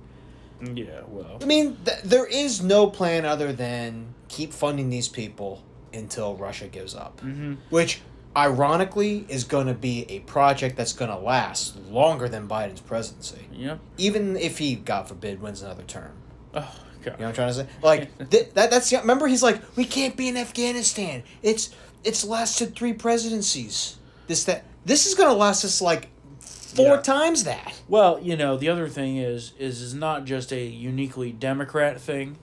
[0.61, 5.63] yeah, well, I mean, th- there is no plan other than keep funding these people
[5.93, 7.21] until Russia gives up.
[7.21, 7.53] Mm-hmm.
[7.69, 8.01] Which,
[8.35, 13.47] ironically, is going to be a project that's going to last longer than Biden's presidency.
[13.53, 13.77] yeah.
[13.97, 16.11] Even if he, God forbid, wins another term.
[16.53, 16.75] Oh.
[17.05, 17.67] You know what I'm trying to say?
[17.81, 18.71] Like th- that.
[18.71, 21.23] That's remember he's like, we can't be in Afghanistan.
[21.41, 21.69] It's
[22.03, 23.97] it's lasted three presidencies.
[24.27, 26.09] This that this is going to last us like
[26.39, 27.01] four Yeah.
[27.01, 27.81] times that.
[27.87, 32.37] Well, you know, the other thing is is is not just a uniquely Democrat thing.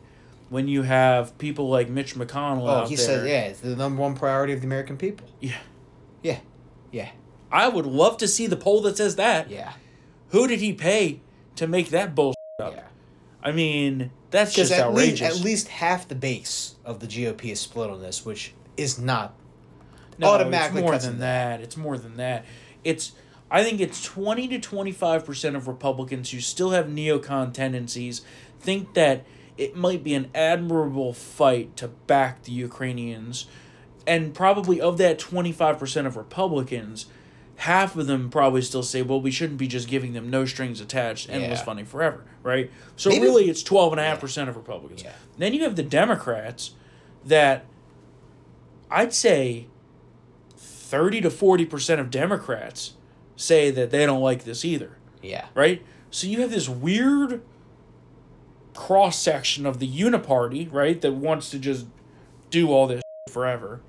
[0.48, 3.74] When you have people like Mitch McConnell Oh, out he there, said, yeah, it's the
[3.74, 5.26] number one priority of the American people.
[5.40, 5.56] yeah.
[6.22, 6.38] Yeah,
[6.92, 7.08] yeah,
[7.50, 9.50] I would love to see the poll that says that.
[9.50, 9.72] yeah,
[10.30, 11.20] Who did he pay
[11.56, 12.74] to make that bullshit up?
[12.74, 12.82] yeah.
[13.42, 15.38] I mean, that's just at least outrageous.
[15.38, 19.34] at least half the base of the GOP is split on this, which is not
[20.18, 21.60] No, automatically it's more than into that.
[21.60, 22.44] It's more than that.
[22.84, 23.12] It's
[23.50, 28.22] I think it's twenty to twenty five percent of Republicans who still have neocon tendencies
[28.60, 29.24] think that
[29.56, 33.46] it might be an admirable fight to back the Ukrainians,
[34.06, 37.06] and probably of that twenty five percent of Republicans,
[37.56, 40.80] half of them probably still say, "Well, we shouldn't be just giving them no strings
[40.80, 41.64] attached, endless Yeah.
[41.64, 42.70] funding forever." Right.
[42.96, 45.02] So Maybe- really, it's twelve and a half percent of Republicans.
[45.02, 45.12] Yeah.
[45.38, 46.72] Then you have the Democrats
[47.24, 47.64] that
[48.90, 49.66] I'd say
[50.56, 52.92] 30 to 40% of Democrats
[53.34, 55.46] say that they don't like this either, yeah.
[55.54, 55.84] right?
[56.10, 57.42] So you have this weird
[58.74, 61.86] cross section of the uniparty, right, that wants to just
[62.50, 63.80] do all this forever.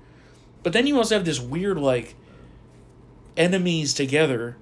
[0.64, 2.16] But then you also have this weird like
[3.38, 4.56] enemies together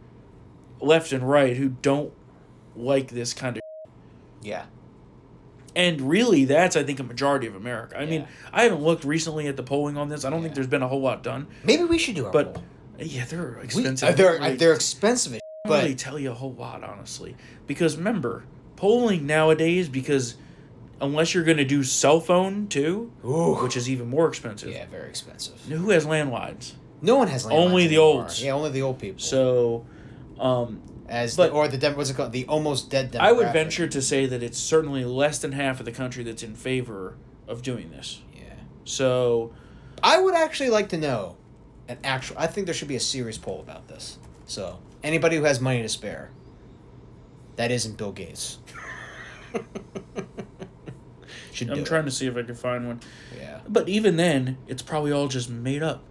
[0.81, 2.13] left and right who don't
[2.77, 3.63] like this kind of
[4.43, 4.67] Yeah.
[5.75, 7.99] and really that's I think a majority of America.
[7.99, 10.25] I mean, I haven't looked recently at the polling on this.
[10.25, 11.47] I don't think there's been a whole lot done.
[11.65, 12.65] Maybe we should do our But poll.
[12.99, 14.09] yeah, they're We, expensive.
[14.09, 17.35] uh, they're They don't they're expensive, as don't really tell you a whole lot, honestly.
[17.67, 18.45] Because remember,
[18.77, 20.37] polling nowadays, because
[21.01, 23.55] unless you're going to do cell phone too, Ooh.
[23.63, 24.71] which is even more expensive.
[24.71, 25.59] yeah, very expensive.
[25.69, 26.75] Who has landlines?
[27.03, 28.23] No one has landlines Only the anymore.
[28.23, 28.43] olds.
[28.43, 29.21] Yeah, only the old people.
[29.21, 29.87] So,
[30.41, 32.33] um, as but- the, or the dem- what's it called?
[32.33, 33.13] The almost dead.
[33.13, 33.21] Demographic.
[33.21, 36.43] I would venture to say that it's certainly less than half of the country that's
[36.43, 38.21] in favor of doing this.
[38.35, 38.43] Yeah.
[38.85, 39.53] So,
[40.03, 41.37] I would actually like to know
[41.89, 42.37] an actual.
[42.39, 44.19] I think there should be a serious poll about this.
[44.47, 46.31] So anybody who has money to spare,
[47.57, 48.59] that isn't Bill Gates.
[51.69, 52.05] I'm trying it.
[52.07, 53.01] to see if I can find one.
[53.37, 53.61] Yeah.
[53.69, 56.03] But even then, it's probably all just made up.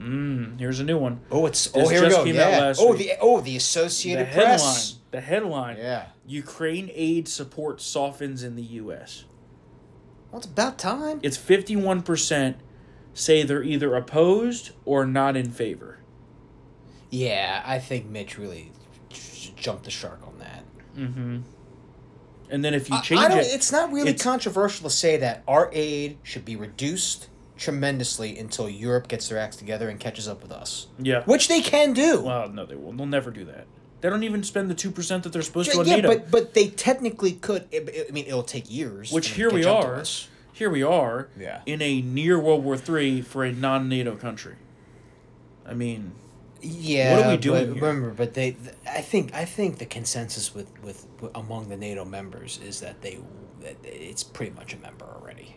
[0.00, 1.20] Mm, here's a new one.
[1.30, 2.24] Oh, it's This oh here we go.
[2.24, 2.72] Yeah.
[2.78, 2.98] Oh week.
[2.98, 4.46] the oh the The Associated headline.
[4.46, 4.96] Press.
[5.10, 5.76] The headline.
[5.76, 6.06] Yeah.
[6.26, 9.24] Ukraine aid support softens in the U.S.
[10.30, 11.20] Well, it's about time.
[11.22, 12.54] It's 51%
[13.12, 15.98] say they're either opposed or not in favor.
[17.10, 18.70] Yeah, I think Mitch really
[19.08, 20.62] j- jumped the shark on that.
[20.96, 21.42] Mhm.
[22.48, 24.94] And then if you I- change I don't, it, it's not really it's- controversial to
[24.94, 27.28] say that our aid should be reduced
[27.60, 31.22] tremendously until Europe gets their acts together and catches up with us, yeah.
[31.24, 32.22] which they can do.
[32.22, 32.96] Well, no, they won't.
[32.96, 33.66] They'll never do that.
[34.00, 36.68] They don't even spend the two percent that they're supposed to yeah, but but they
[36.68, 37.68] technically could.
[37.72, 39.12] I mean, it'll take years.
[39.12, 40.04] Which here we catch up to are.
[40.54, 41.28] Here we are.
[41.38, 41.60] Yeah.
[41.66, 44.56] In a near World War Three for a non-NATO country.
[45.66, 46.12] I mean,
[46.62, 47.16] Yeah.
[47.16, 47.84] What are we doing But here?
[47.84, 48.52] remember, but they.
[48.52, 52.80] th- I think I think the consensus with, with with among the NATO members is
[52.80, 53.18] that they
[53.60, 55.56] that it's pretty much a member already,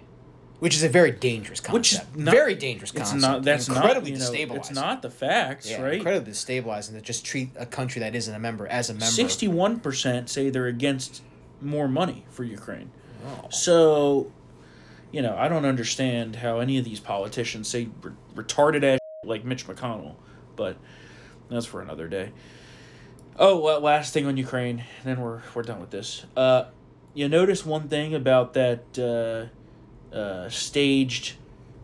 [0.63, 1.73] which is a very dangerous concept.
[1.73, 3.43] which is not, very dangerous It's not.
[3.43, 4.19] That's incredibly not.
[4.31, 4.55] You know, destabilizing.
[4.59, 5.95] it's not the facts, Yeah, right?
[5.95, 9.05] incredibly destabilizing to just treat a country that isn't a member as a member.
[9.07, 11.21] Sixty-one percent say they're against
[11.59, 12.91] more money for Ukraine.
[13.27, 13.49] Oh.
[13.49, 14.31] So,
[15.11, 19.43] you know, I don't understand how any of these politicians say re- retarded ass like
[19.43, 20.15] Mitch McConnell,
[20.55, 20.77] but
[21.49, 22.31] that's for another day.
[23.37, 26.25] Oh, well, last thing on Ukraine, then we're we're done with this.
[26.37, 26.67] Uh,
[27.13, 29.49] you notice one thing about that uh,
[30.13, 31.33] uh, staged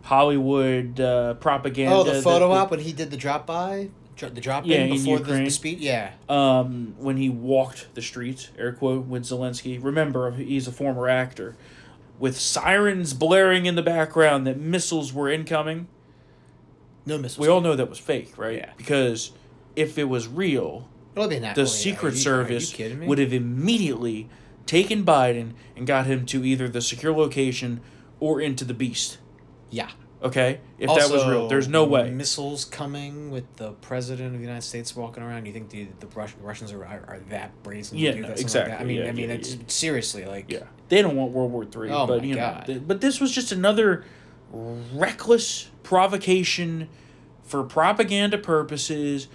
[0.03, 1.95] Hollywood uh, propaganda.
[1.95, 4.89] Oh, the photo op when he did the drop by, dro- the drop Yeah, in
[4.91, 5.79] before the, the speech.
[5.79, 9.81] Yeah, um, when he walked the streets, air quote, with Zelensky.
[9.83, 11.55] Remember, he's a former actor.
[12.17, 15.87] With sirens blaring in the background that missiles were incoming.
[17.05, 17.39] no missiles.
[17.47, 18.57] We all know that was fake, right?
[18.57, 18.71] Yeah.
[18.75, 19.31] Because
[19.75, 24.27] if it was real, It'll be an the Secret you- Service would have immediately
[24.65, 27.79] taken Biden and got him to either the secure location
[28.19, 29.17] or into the beast.
[29.69, 29.89] Yeah.
[30.21, 30.59] Okay?
[30.77, 31.47] If that was real.
[31.47, 32.09] There's no way.
[32.09, 35.45] Missiles coming with the president of the United States walking around.
[35.45, 37.97] You think the the Rus- Russians are, are, are that brazen?
[37.97, 38.71] to Yeah, do no, that, exactly.
[38.71, 38.83] Like that?
[38.83, 39.61] I mean, Yeah, I mean, yeah, it's yeah.
[39.67, 40.51] seriously like.
[40.51, 40.63] Yeah.
[40.89, 41.89] They don't want World War Three.
[41.91, 42.87] Oh but my you know God.
[42.87, 44.03] but this was just another
[44.51, 46.89] reckless provocation
[47.43, 49.27] for propaganda purposes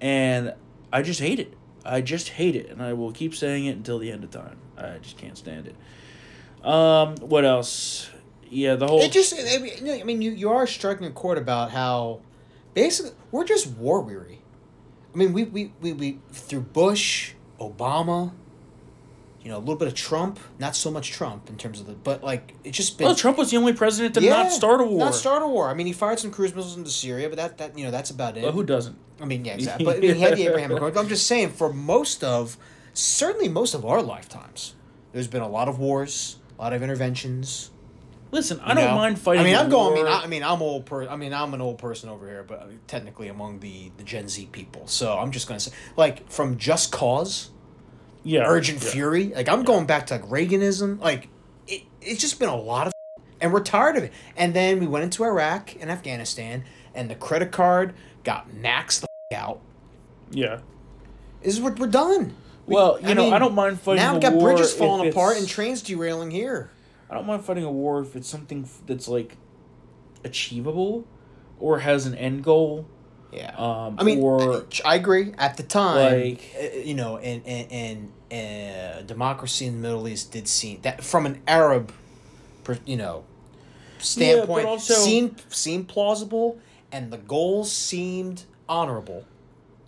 [0.00, 0.54] and
[0.92, 1.54] I just hate it.
[1.84, 4.56] I just hate it and I will keep saying it until the end of time.
[4.76, 6.64] I just can't stand it.
[6.66, 8.09] Um what else?
[8.50, 12.20] Yeah, the whole It just, I mean, you you, are striking a chord about how
[12.74, 14.42] basically we're just war weary.
[15.14, 18.32] I mean, we, we, we, we, through Bush, Obama,
[19.42, 21.92] you know, a little bit of Trump, not so much Trump in terms of the,
[21.92, 23.06] but like, it just been.
[23.06, 24.98] Well, Trump was the only president to not start a war.
[24.98, 25.70] Not start a war.
[25.70, 28.10] I mean, he fired some cruise missiles into Syria, but that, that you know, that's
[28.10, 28.42] about it.
[28.42, 28.96] Well, who doesn't?
[29.20, 29.84] I mean, yeah, exactly.
[29.86, 30.96] But I mean, he had the Abraham Accords.
[30.96, 32.56] I'm just saying, for most of,
[32.92, 34.74] certainly most of our lifetimes,
[35.12, 37.70] there's been a lot of wars, a lot of interventions.
[38.32, 38.94] Listen, I don't know?
[38.94, 39.42] mind fighting.
[39.42, 39.92] I mean, I'm going.
[39.92, 40.06] I mean.
[40.06, 40.86] I, I mean, I'm old.
[40.86, 44.28] Per, I mean, I'm an old person over here, but technically among the the Gen
[44.28, 44.86] Z people.
[44.86, 47.50] So I'm just gonna say, like, from Just Cause,
[48.22, 48.90] yeah, Urgent yeah.
[48.90, 49.24] Fury.
[49.34, 51.00] Like, I'm going back to like Reaganism.
[51.00, 51.28] Like,
[51.66, 52.92] it, it's just been a lot of,
[53.40, 54.12] and we're tired of it.
[54.36, 56.64] And then we went into Iraq and Afghanistan,
[56.94, 59.60] and the credit card got maxed the out.
[60.30, 60.60] Yeah.
[61.42, 62.36] This is what we're done.
[62.66, 65.36] We- Well, you know, I don't mind fighting Now a we got bridges falling apart
[65.38, 66.70] and trains derailing here.
[67.10, 69.36] I don't mind fighting a war if it's something that's like
[70.24, 71.06] achievable
[71.58, 72.86] or has an end goal.
[73.32, 73.54] Yeah.
[73.56, 75.32] Um, I mean, or I agree.
[75.38, 80.08] At the time, Like- uh, you know, and and and uh, democracy in the Middle
[80.08, 81.92] East did seem that from an Arab,
[82.84, 83.24] you know,
[83.98, 86.58] standpoint, also- seemed seemed plausible,
[86.90, 89.24] and the goals seemed honorable.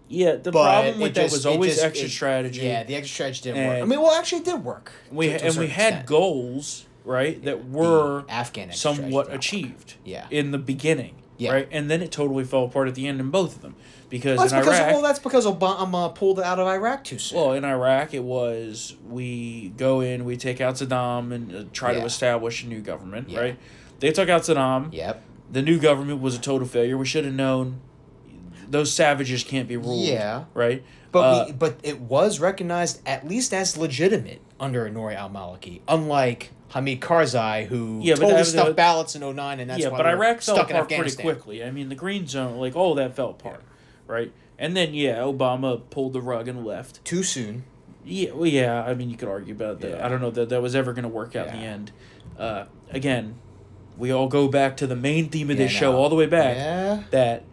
[0.08, 2.60] yeah, the But problem with it that was always just- extra it- strategy.
[2.62, 3.82] Yeah, the extra strategy didn't work.
[3.82, 4.92] I mean, well, actually, it did work.
[5.10, 6.06] we to- to and we had extent.
[6.06, 9.94] goals right that were Afghan somewhat achieved.
[10.04, 10.26] Yeah.
[10.30, 11.16] in the beginning.
[11.38, 11.52] Yeah.
[11.54, 13.74] Right, and then it totally fell apart at the end in both of them
[14.08, 14.92] because Well, that's in because Iraq.
[14.92, 17.38] well, that's because Obama pulled out of Iraq too soon.
[17.40, 21.94] Well, in Iraq, it was we go in, we take out Saddam, and uh, try
[21.94, 23.28] to establish a new government.
[23.28, 23.40] Yeah.
[23.40, 23.58] Right?
[23.98, 24.92] They took out Saddam.
[24.92, 25.24] yep.
[25.50, 26.96] The new government was a total failure.
[26.96, 27.80] We should have known
[28.68, 30.04] those savages can't be ruled.
[30.04, 30.44] Yeah.
[30.54, 30.84] Right.
[31.10, 35.80] But Uh, we, but it was recognized at least as legitimate under Nouri al Maliki,
[35.88, 39.88] unlike Hamid Karzai, who Yeah, totally that- stuffed that- ballots in 09, and that's yeah,
[39.88, 41.62] why but we're Iraq fell apart pretty quickly.
[41.62, 43.62] I mean, the green zone, like, oh, that fell apart,
[44.06, 44.32] right?
[44.58, 47.04] And then yeah, Obama pulled the rug and left.
[47.04, 47.64] Too soon.
[48.04, 48.82] Yeah, well, yeah.
[48.84, 49.98] I mean, you could argue about that.
[49.98, 50.06] Yeah.
[50.06, 51.92] I don't know that that was ever going to work out in the end.
[52.38, 53.34] Uh, again,
[53.98, 56.26] we all go back to the main theme of Yeah, this show all the way
[56.26, 56.56] back.
[56.56, 57.02] Yeah.
[57.10, 57.44] That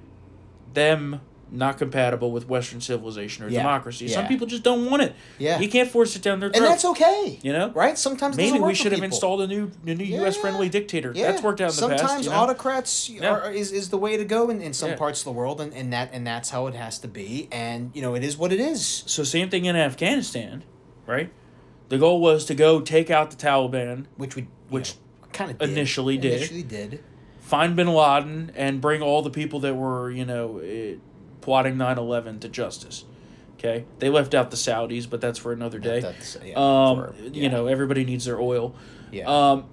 [0.74, 4.08] them not compatible with Western civilization or Yeah, democracy.
[4.08, 5.16] Some people just don't want it.
[5.38, 5.60] Yeah.
[5.60, 6.62] You can't force it down their throat.
[6.64, 7.40] And that's okay.
[7.42, 7.72] You know?
[7.72, 7.98] Right?
[7.98, 9.06] Sometimes Maybe we should have people.
[9.06, 10.38] installed a new, a new U.S.
[10.38, 11.12] friendly dictator.
[11.16, 11.32] Yeah.
[11.32, 12.24] That's worked out in the Sometimes past.
[12.24, 12.36] you know?
[12.36, 14.96] autocrats are, is, is the way to go in, in some Yeah.
[14.98, 17.48] parts of the world, and, and that and that's how it has to be.
[17.52, 19.04] And you know, it is what it is.
[19.08, 20.64] So same thing in Afghanistan,
[21.06, 21.32] right?
[21.90, 24.94] The goal was to go take out the Taliban, Which we Which
[25.34, 26.34] kind of initially did.
[26.38, 27.04] Initially did.
[27.40, 30.96] find Bin Laden, and bring all the people that were you know eh,
[31.50, 33.06] plotting 9-11 to justice.
[33.58, 36.00] Okay, they left out the Saudis, but that's for another day.
[36.46, 38.76] Yeah, um, for- you know, everybody needs their oil.
[39.12, 39.26] Yeah.
[39.26, 39.66] Um,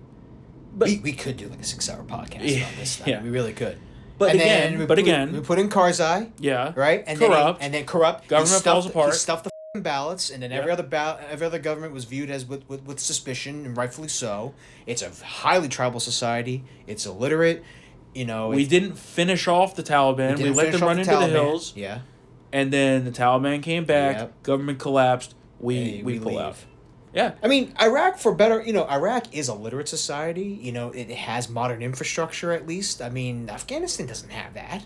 [0.74, 3.06] but we, we could do like a six hour podcast Yeah, about this stuff.
[3.08, 3.22] yeah.
[3.22, 3.78] We really could.
[4.18, 7.04] But And again- we but put- again- we put in Karzai, yeah, right?
[7.06, 7.60] And corrupt.
[7.60, 8.26] Then he, and then corrupt.
[8.28, 9.12] Government stuffed- falls apart.
[9.12, 10.78] He stuffed the ballots, and then every Yeah.
[10.78, 14.54] other every other government was viewed as with, with, with suspicion, and rightfully so.
[14.86, 16.64] It's a highly tribal society.
[16.86, 17.62] It's illiterate.
[18.16, 20.36] You know, we didn't finish off the Taliban.
[20.36, 22.00] We, didn't let them run into the hills, Yeah.
[22.52, 24.16] and then the Taliban came back.
[24.16, 24.42] Yep.
[24.42, 25.34] Government collapsed.
[25.60, 26.40] We we, we pull leave.
[26.40, 26.56] out.
[27.14, 30.58] Yeah, I mean, Iraq for better, you know, Iraq is a literate society.
[30.60, 33.00] You know, it has modern infrastructure at least.
[33.00, 34.84] I mean, Afghanistan doesn't have that.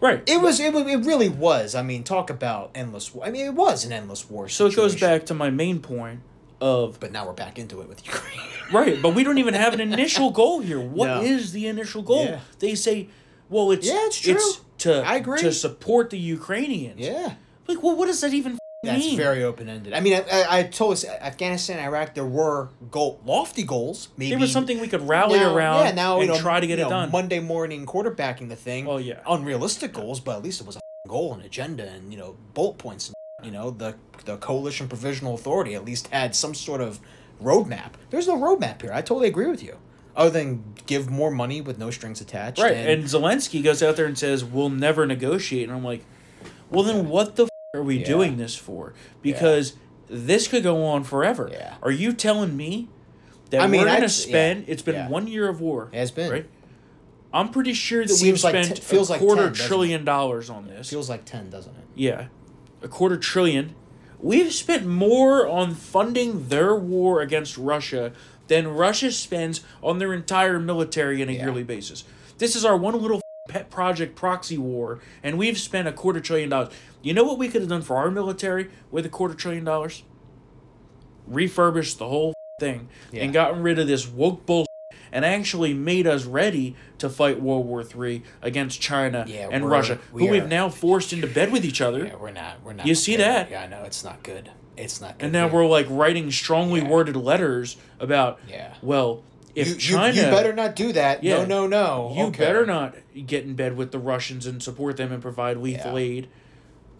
[0.00, 0.22] right.
[0.26, 0.60] It was.
[0.60, 1.74] It, it really was.
[1.74, 3.12] I mean, talk about endless.
[3.14, 3.24] war.
[3.26, 4.48] I mean, it was an endless war.
[4.48, 6.20] so it goes back to my main point
[6.60, 8.48] of But now we're back into it with Ukraine.
[8.72, 10.80] Right, but we don't even have an initial goal here.
[10.80, 11.60] What is No.
[11.60, 12.24] the initial goal?
[12.24, 12.40] Yeah.
[12.58, 13.08] They say,
[13.48, 14.38] well, it's Yeah, it's true.
[14.78, 15.40] to I agree.
[15.40, 16.98] to support the Ukrainians.
[17.00, 17.34] yeah,
[17.68, 19.16] Like, well, what does that even that's mean?
[19.16, 19.92] very open ended.
[19.92, 24.08] I mean, I, I, I told us Afghanistan, Iraq, there were goal, lofty goals.
[24.16, 26.58] Maybe there was something we could rally now, around Yeah, now and you know, try
[26.58, 27.10] to get it know, done.
[27.12, 28.88] Monday morning quarterbacking the thing.
[28.88, 29.20] Oh, yeah.
[29.28, 32.78] unrealistic goals, but at least it was a goal and agenda and you know bullet
[32.78, 33.08] points.
[33.08, 33.14] And,
[33.46, 37.00] you know the the coalition provisional authority at least had some sort of
[37.42, 37.92] roadmap.
[38.10, 38.92] There's no roadmap here.
[38.92, 39.76] I totally agree with you.
[40.14, 42.60] Other than give more money with no strings attached.
[42.60, 46.04] Right, and Zelensky goes out there and says, "We'll never negotiate," and I'm like,
[46.70, 48.04] "Well, then what the f- are we Yeah.
[48.06, 48.92] doing this for?
[49.22, 49.72] Because
[50.08, 51.48] this could go on forever.
[51.50, 51.74] Yeah.
[51.82, 52.88] Are you telling me
[53.48, 54.66] that I mean, we're going to spend?
[54.66, 55.08] yeah, It's been yeah.
[55.08, 55.88] one year of war.
[55.92, 56.30] It has been.
[56.30, 56.46] right.
[57.32, 60.04] I'm pretty sure that we've like spent t- feels a like quarter 10, doesn't trillion
[60.04, 60.90] dollars on this.
[60.90, 61.84] Feels like ten, doesn't it?
[61.94, 62.26] Yeah,
[62.82, 63.74] a quarter trillion.
[64.22, 68.12] We've spent more on funding their war against Russia
[68.46, 71.44] than Russia spends on their entire military on a Yeah.
[71.44, 72.04] yearly basis.
[72.38, 76.48] This is our one little pet project proxy war, and we've spent a quarter trillion
[76.50, 76.72] dollars.
[77.02, 80.04] You know what we could have done for our military with a quarter trillion dollars?
[81.26, 83.24] Refurbished the whole thing Yeah.
[83.24, 84.66] and gotten rid of this woke bull
[85.12, 89.98] and actually made us ready to fight World War Three against China Yeah, and Russia,
[90.12, 92.06] we who we've now forced into bed with each other.
[92.06, 92.62] Yeah, we're not.
[92.64, 92.86] We're not.
[92.86, 93.50] You see that?
[93.50, 94.50] Yeah, I know it's not good.
[94.76, 95.24] It's not good.
[95.26, 96.88] And now we're like writing strongly Yeah.
[96.88, 98.72] worded letters about, Yeah.
[98.82, 99.22] well,
[99.54, 101.22] if you, you- China, you, better not do that.
[101.22, 101.44] Yeah.
[101.44, 102.14] No, no, no.
[102.16, 102.38] you Okay.
[102.42, 102.94] better not
[103.26, 106.06] get in bed with the Russians and support them and provide lethal Yeah.
[106.06, 106.28] aid.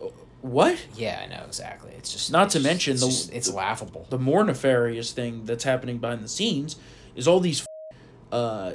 [0.03, 0.09] Uh,
[0.42, 0.77] what?
[0.94, 1.92] Yeah, I know exactly.
[1.96, 4.07] It's just Not it's to just- mention it's, the- just- it's laughable.
[4.11, 6.77] The more nefarious thing that's happening behind the scenes
[7.16, 7.64] is all these
[8.33, 8.73] uh,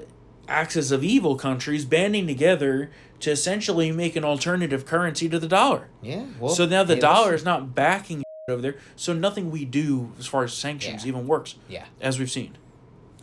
[0.47, 2.89] axis of evil countries banding together
[3.19, 5.89] to essentially make an alternative currency to the dollar.
[6.01, 6.25] Yeah.
[6.39, 8.75] Well, so now the dollar is not backing over there.
[8.95, 11.09] So nothing we do as far as sanctions Yeah.
[11.09, 11.85] even works, Yeah.
[11.99, 12.57] as we've seen.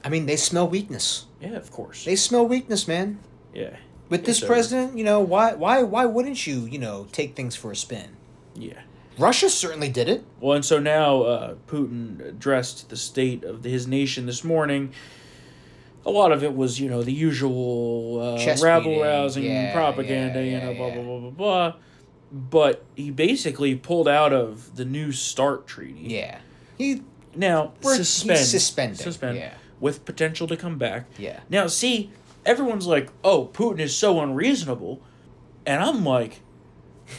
[0.05, 1.27] I mean, they smell weakness.
[1.41, 2.05] Yeah, of course.
[2.05, 3.21] They smell weakness, man.
[3.55, 3.77] yeah.
[4.11, 4.53] With this over.
[4.53, 8.11] president, you know, why, why, why wouldn't you, you know, take things for a spin?
[8.55, 8.81] Yeah.
[9.19, 10.25] Russia certainly did it.
[10.41, 14.93] Well, and so now uh, Putin addressed the state of his nation this morning.
[16.07, 20.45] A lot of it was, you know, the usual uh, rabble rousing Yeah, propaganda, yeah,
[20.45, 21.75] you yeah, know, blah, blah, blah, blah, blah.
[22.31, 26.01] But he basically pulled out of the New START treaty.
[26.01, 26.39] Yeah.
[26.77, 27.03] He.
[27.37, 28.39] Now, he's suspend.
[28.41, 29.39] suspending, Suspend.
[29.39, 29.55] yeah.
[29.81, 31.07] With potential to come back.
[31.19, 31.41] Yeah.
[31.49, 32.11] Now, see,
[32.45, 35.01] everyone's like, oh, Putin is so unreasonable.
[35.67, 36.41] And I'm like,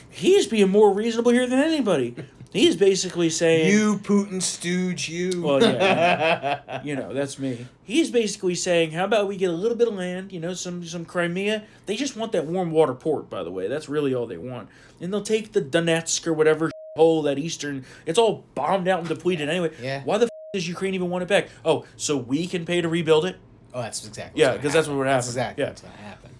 [0.10, 2.16] he's being more reasonable here than anybody.
[2.56, 3.70] He's basically saying.
[3.72, 5.42] You Putin stooge, you.
[5.42, 7.68] Well, yeah, you know that's me.
[7.84, 10.32] He's basically saying, "How about we get a little bit of land?
[10.32, 11.64] You know, some some Crimea.
[11.86, 13.68] They just want that warm water port, by the way.
[13.68, 14.70] That's really all they want.
[15.02, 17.86] And they'll take the Donetsk or whatever hole that eastern.
[18.06, 19.72] It's all bombed out and depleted anyway.
[19.82, 20.02] Yeah.
[20.06, 21.50] Why the f- does Ukraine even want it back?
[21.66, 23.36] Oh, so we can pay to rebuild it?
[23.74, 24.42] Oh, that's exactly.
[24.42, 25.52] Yeah, because that's what would That's happen.
[25.52, 25.70] exactly Yeah.
[25.72, 26.32] what's gonna happen.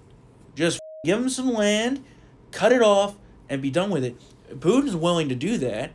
[0.56, 2.02] Just give them some land,
[2.54, 3.18] cut it off,
[3.50, 4.16] and be done with it.
[4.60, 5.92] Putin's willing to do that.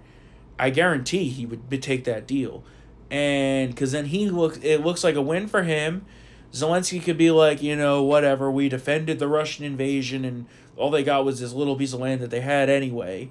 [0.61, 2.63] I guarantee he would take that deal,
[3.11, 6.05] and because then he looks, it looks like a win for him.
[6.53, 8.51] Zelensky could be like, you know, whatever.
[8.51, 10.47] We defended the Russian invasion, and
[10.77, 13.31] all they got was this little piece of land that they had anyway.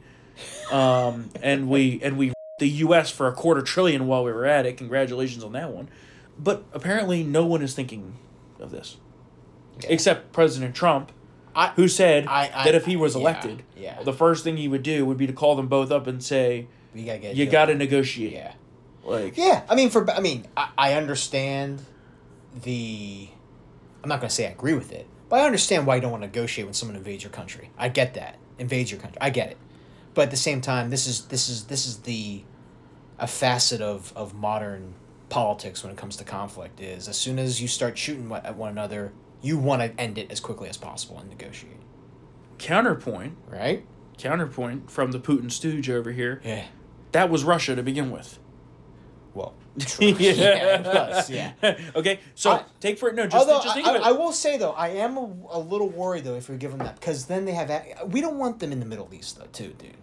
[0.72, 3.10] Um, and we and we the U.S.
[3.12, 4.78] for a quarter trillion while we were at it.
[4.78, 5.90] Congratulations on that one.
[6.38, 8.16] But apparently, no one is thinking
[8.60, 8.98] of this,
[9.88, 11.12] except President Trump
[11.56, 14.02] I, who said I- I- that if he was yeah, elected, yeah.
[14.04, 16.68] the first thing he would do would be to call them both up and say,
[16.94, 17.36] we gotta get.
[17.36, 18.54] "You got to negotiate." Yeah.
[19.04, 21.82] Like, Yeah, I mean, for I mean, I, I understand
[22.64, 23.30] the.
[24.04, 26.24] I'm not gonna say I agree with it, but I understand why you don't want
[26.24, 27.70] to negotiate when someone invades your country.
[27.78, 29.18] I get that invades your country.
[29.22, 29.58] I get it,
[30.14, 32.44] but at the same time, this is this is this is the
[33.18, 34.94] a facet of of modern
[35.30, 36.80] politics when it comes to conflict.
[36.82, 40.32] Is as soon as you start shooting at one another, you want to end it
[40.32, 41.74] as quickly as possible and negotiate.
[42.58, 43.86] counterpoint, Right?
[44.18, 46.42] counterpoint from the Putin stooge over here.
[46.44, 46.66] Yeah.
[47.12, 48.40] That was Russia to begin with.
[49.34, 49.54] Well.
[49.80, 50.08] true.
[50.08, 50.80] yeah.
[50.80, 51.30] It was.
[51.30, 51.54] Yeah.
[51.96, 53.16] okay, so I- take for it.
[53.16, 54.02] No, just, Although just think I, of it.
[54.06, 56.72] I, I will say though, I am a, a little worried though if we give
[56.72, 57.72] them that because then they have
[58.08, 59.94] we don't want them in the Middle East though too, dude.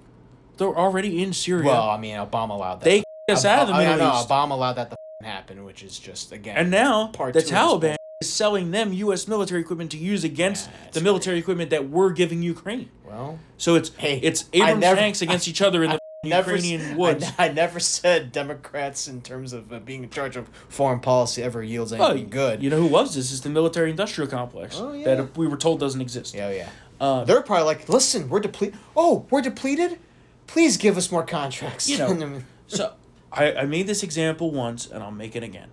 [0.57, 1.67] They're already in Syria.
[1.67, 2.85] Well, I mean, Obama allowed that.
[2.85, 5.83] they us out of the I- I Middle East, Obama allowed that to happen, which
[5.83, 6.57] is just again.
[6.57, 9.29] and now part the two of this Taliban is selling them U.S.
[9.29, 12.89] military equipment to use against Yeah, the military equipment that we're giving Ukraine.
[13.05, 16.97] well, So it's Hey, it's Abrams never- tanks against each other in the Ukrainian I,
[16.97, 17.27] woods.
[17.39, 21.63] I never said Democrats in terms of uh, being in charge of foreign policy ever
[21.63, 22.63] yields Oh, anything good.
[22.63, 23.33] You know who loves this?
[23.33, 25.15] Is the military industrial complex Oh, yeah.
[25.17, 26.35] that we were told doesn't exist.
[26.35, 26.69] yeah, yeah.
[27.01, 28.79] Uh, They're probably like, listen, we're depleted.
[28.97, 29.99] Oh, we're depleted.
[30.47, 31.89] Please give us more contracts.
[31.89, 32.95] You know, so
[33.33, 35.69] I, I made this example once and I'll make it again.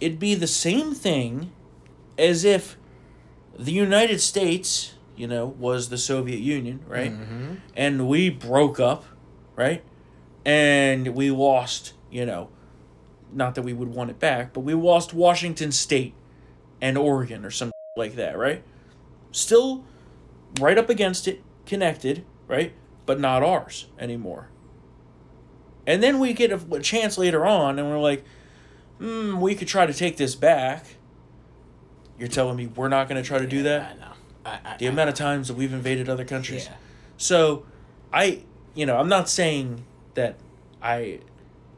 [0.00, 1.52] It'd be the same thing
[2.18, 2.76] as if
[3.58, 7.12] the United States, you know, was the Soviet Union, right?
[7.76, 9.04] And we broke up,
[9.56, 9.82] right?
[10.44, 12.48] And we lost, you know,
[13.32, 16.14] not that we would want it back, but we lost Washington State
[16.80, 18.62] and Oregon or something like that, right?
[19.30, 19.84] Still
[20.60, 22.74] right up against it, connected, right?
[23.06, 24.48] But not ours anymore.
[25.86, 28.24] And then we get a, a chance later on, and we're like,
[28.98, 30.86] hmm, we could try to take this back.
[32.18, 33.96] You're telling me we're not going to try to do that?
[33.96, 34.12] I know.
[34.44, 36.66] I, I, The amount of times that we've invaded other countries.
[36.66, 36.76] Yeah.
[37.16, 37.64] So,
[38.12, 38.42] I
[38.74, 40.36] you know, I'm not saying that
[40.82, 41.20] I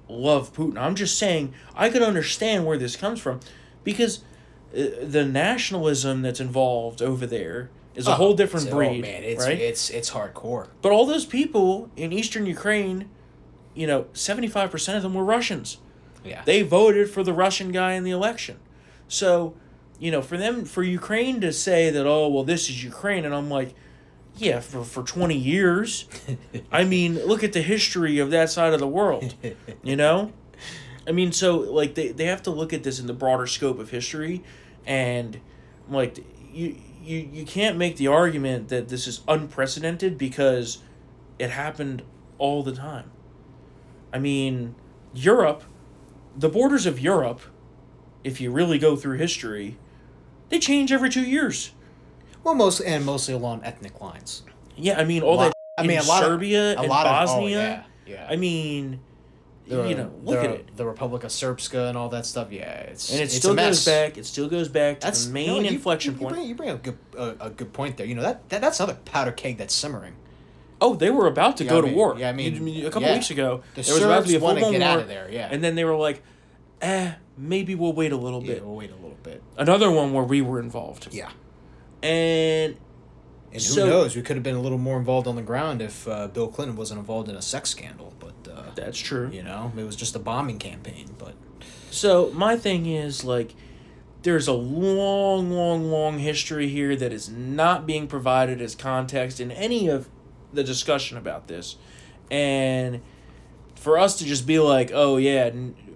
[0.09, 0.78] love Putin.
[0.78, 3.40] I'm just saying I could understand where this comes from
[3.82, 4.18] because
[4.76, 9.45] uh, the nationalism that's involved over there is a whole different So, breed, man, it's
[9.45, 9.59] right?
[9.59, 10.68] it's it's hardcore.
[10.82, 13.09] But all those people in eastern Ukraine,
[13.74, 15.78] you know, 75% of them were Russians.
[16.24, 16.42] Yeah.
[16.45, 18.59] They voted for the Russian guy in the election.
[19.07, 19.55] So,
[20.01, 23.34] you know, for them, for Ukraine to say that, oh, well, this is Ukraine, and
[23.34, 23.74] I'm like,
[24.37, 26.07] yeah, for, for 20 years.
[26.72, 29.35] I mean, look at the history of that side of the world,
[29.82, 30.32] you know?
[31.07, 33.78] I mean, so, like, they, they have to look at this in the broader scope
[33.78, 34.43] of history,
[34.87, 35.39] and,
[35.89, 40.78] like, you, you, you can't make the argument that this is unprecedented because
[41.39, 42.03] it happened
[42.39, 43.11] all the time.
[44.12, 44.74] I mean,
[45.12, 45.64] Europe,
[46.37, 47.41] the borders of Europe,
[48.22, 49.76] if you really go through history,
[50.49, 51.72] they change every two years.
[52.45, 54.42] Well, most and mostly along ethnic lines.
[54.76, 55.82] Yeah, I mean all lot- that.
[55.82, 57.84] I mean, a lot of- Serbia a and lot of- oh, Bosnia.
[58.07, 58.26] yeah, yeah.
[58.30, 59.01] I mean,
[59.66, 62.53] The, you know, look the, at it, The Republic of Serbska and all that stuff.
[62.53, 64.18] Yeah, it's and it it's still goes back.
[64.18, 66.36] It still goes back to That's the main know, you- inflection you, point.
[66.36, 68.07] You bring, you bring a good a, a good point there.
[68.07, 70.14] You know that, that that's another powder keg that's simmering.
[70.80, 72.14] oh, they were about to Yeah, go I to war.
[72.18, 73.14] yeah, I mean, a couple yeah.
[73.14, 75.09] weeks ago, The there was about to be a Serbs full-blown get war, out of
[75.09, 75.49] there, yeah.
[75.51, 76.22] and then they were like,
[76.82, 79.42] "Eh, maybe we'll wait a little Yeah, bit." we'll wait a little bit.
[79.57, 81.30] Another one where we were involved, Yeah,
[82.05, 82.76] and
[83.52, 84.14] and who So- knows?
[84.16, 86.76] We could have been a little more involved on the ground if uh, Bill Clinton
[86.76, 88.12] wasn't involved in a sex scandal.
[88.18, 89.30] But uh, that's true.
[89.32, 91.14] you know, it was just a bombing campaign.
[91.18, 91.34] But
[91.90, 93.55] So my thing is like
[94.22, 99.50] there's a long, long, long history here that is not being provided as context in
[99.50, 100.09] any of
[100.52, 101.76] the discussion about this.
[102.30, 103.02] And
[103.74, 105.50] for us to just be like, oh yeah,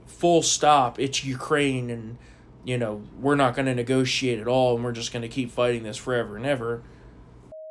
[0.07, 2.19] full stop, it's Ukraine and
[2.65, 5.51] you know, we're not going to negotiate at all and we're just going to keep
[5.51, 6.83] fighting this forever and ever.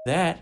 [0.05, 0.39] That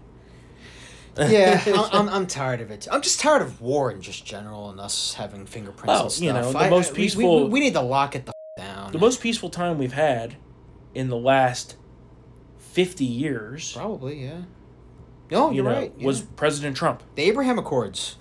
[1.18, 2.88] yeah, I'm, I'm, I'm tired of it.
[2.92, 6.24] I'm just tired of war in just general and us having fingerprints Well, and stuff.
[6.26, 8.26] you know, the I- most I- we- we- peaceful- We, we need to lock it
[8.26, 8.92] the down.
[8.92, 10.36] the most peaceful time we've had
[10.94, 11.76] in the last
[12.60, 14.42] 50 years, Probably, yeah.
[15.32, 15.94] No, you you're know, right.
[15.98, 16.06] yeah.
[16.06, 17.02] was President Trump.
[17.16, 18.18] the Abraham Accords.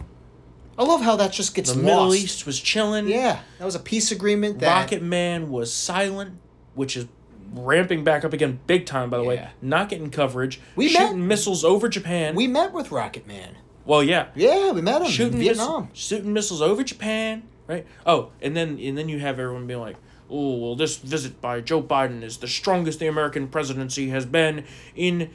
[0.79, 1.85] I love how that just gets The lost.
[1.85, 3.09] Middle East was chilling.
[3.09, 4.59] Yeah, that was a peace agreement.
[4.61, 6.39] That Rocket Man was silent,
[6.75, 7.07] which is
[7.53, 9.49] ramping back up again big time, by the way.
[9.62, 10.61] Not getting coverage.
[10.75, 12.35] We shooting met- missiles over Japan.
[12.35, 13.57] we met with Rocket Man.
[13.85, 14.29] well, yeah.
[14.35, 15.89] Yeah, we met him Shooting in miss- Vietnam.
[15.93, 17.87] shooting missiles over Japan, right?
[18.05, 19.97] Oh, and then and then you have everyone being like,
[20.29, 24.64] "Oh, well, this visit by Joe Biden is the strongest the American presidency has been
[24.97, 25.31] in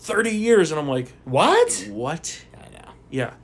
[0.00, 1.86] thirty years," and I'm like, What?
[1.90, 2.90] "What?" I know.
[3.10, 3.34] Yeah.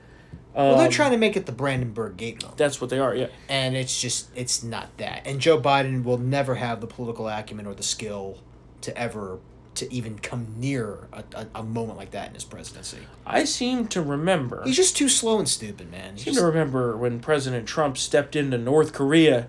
[0.55, 2.59] Well, they're Um, trying to make it the Brandenburg Gate moment.
[2.59, 3.15] That's what they are.
[3.15, 3.29] Yeah.
[3.49, 7.67] and it's just it's not that and joe biden will never have the political acumen
[7.67, 8.39] or the skill
[8.83, 9.39] to ever
[9.75, 13.87] to even come near a, a, a moment like that in his presidency I seem
[13.89, 14.63] to remember.
[14.65, 17.97] he's just too slow and stupid man He's seem just- to remember when President Trump
[17.97, 19.49] stepped into North Korea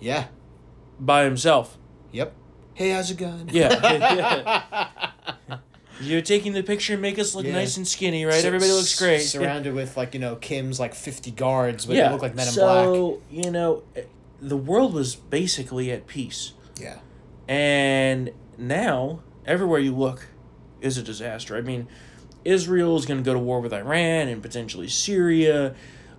[0.00, 0.28] yeah
[0.98, 1.76] by himself.
[2.12, 2.32] yep
[2.72, 4.88] hey how's it going Yeah.
[6.00, 7.52] You're taking the picture and make us look Yeah.
[7.52, 8.34] nice and skinny, right?
[8.40, 9.20] Sur- Everybody looks great.
[9.20, 12.06] surrounded with like you know kim's like 50 guards but yeah.
[12.08, 14.02] they look like men in black so, you know, eh,
[14.40, 16.52] the world was basically at peace.
[16.80, 16.98] yeah
[17.48, 20.26] And now, everywhere you look
[20.80, 21.56] is a disaster.
[21.56, 21.86] I mean,
[22.44, 25.74] Israel is going to go to war with Iran and potentially Syria.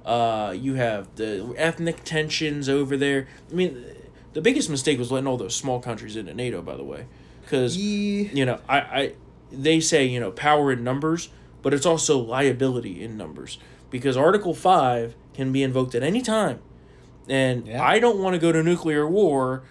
[0.05, 3.28] Uh, you have the ethnic tensions over there.
[3.51, 3.84] I mean,
[4.34, 7.05] the biggest mistake was letting all those small countries into NATO, by the way.
[7.41, 9.13] Because, Ye- you know, I, I
[9.62, 11.30] they say, you know, power in numbers,
[11.62, 13.58] but it's also liability in numbers.
[13.89, 16.60] Because Article 5 can be invoked at any time.
[17.30, 17.84] And Yeah.
[17.84, 19.64] I don't want to go to nuclear war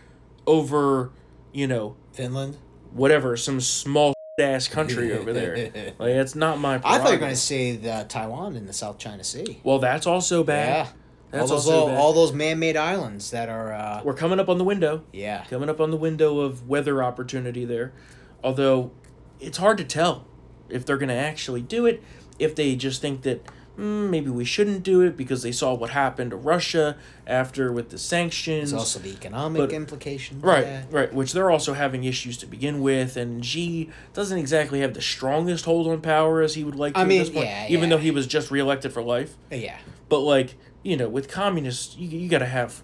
[0.47, 1.11] over,
[1.53, 2.57] you know, finland
[2.93, 5.55] whatever, some small ass country over there.
[5.99, 6.79] Like it's not my.
[6.79, 7.01] Problem.
[7.01, 9.79] I thought you were going to say the taiwan in the south china sea Well,
[9.79, 10.69] that's also bad.
[10.87, 10.93] yeah
[11.31, 11.97] That's all those, also little, bad.
[11.99, 15.03] all those man-made islands that are uh, We're coming up on the window.
[15.13, 17.93] yeah Coming up on the window of weather opportunity there.
[18.43, 18.91] Although,
[19.45, 20.27] it's hard to tell
[20.69, 22.03] if they're going to actually do it.
[22.39, 23.45] If they just think that
[23.79, 27.91] mm, maybe we shouldn't do it because they saw what happened to Russia after with
[27.91, 28.71] the sanctions.
[28.71, 30.43] There's also the economic But- implications.
[30.43, 31.13] Right, right.
[31.13, 35.65] Which they're also having issues to begin with, and Xi doesn't exactly have the strongest
[35.65, 37.89] hold on power as he would like to I at mean, this point, yeah, even
[37.91, 37.97] yeah.
[37.97, 39.37] though he was just reelected for life.
[39.51, 39.79] Yeah.
[40.09, 42.83] But like you know, with communists, you, you got to have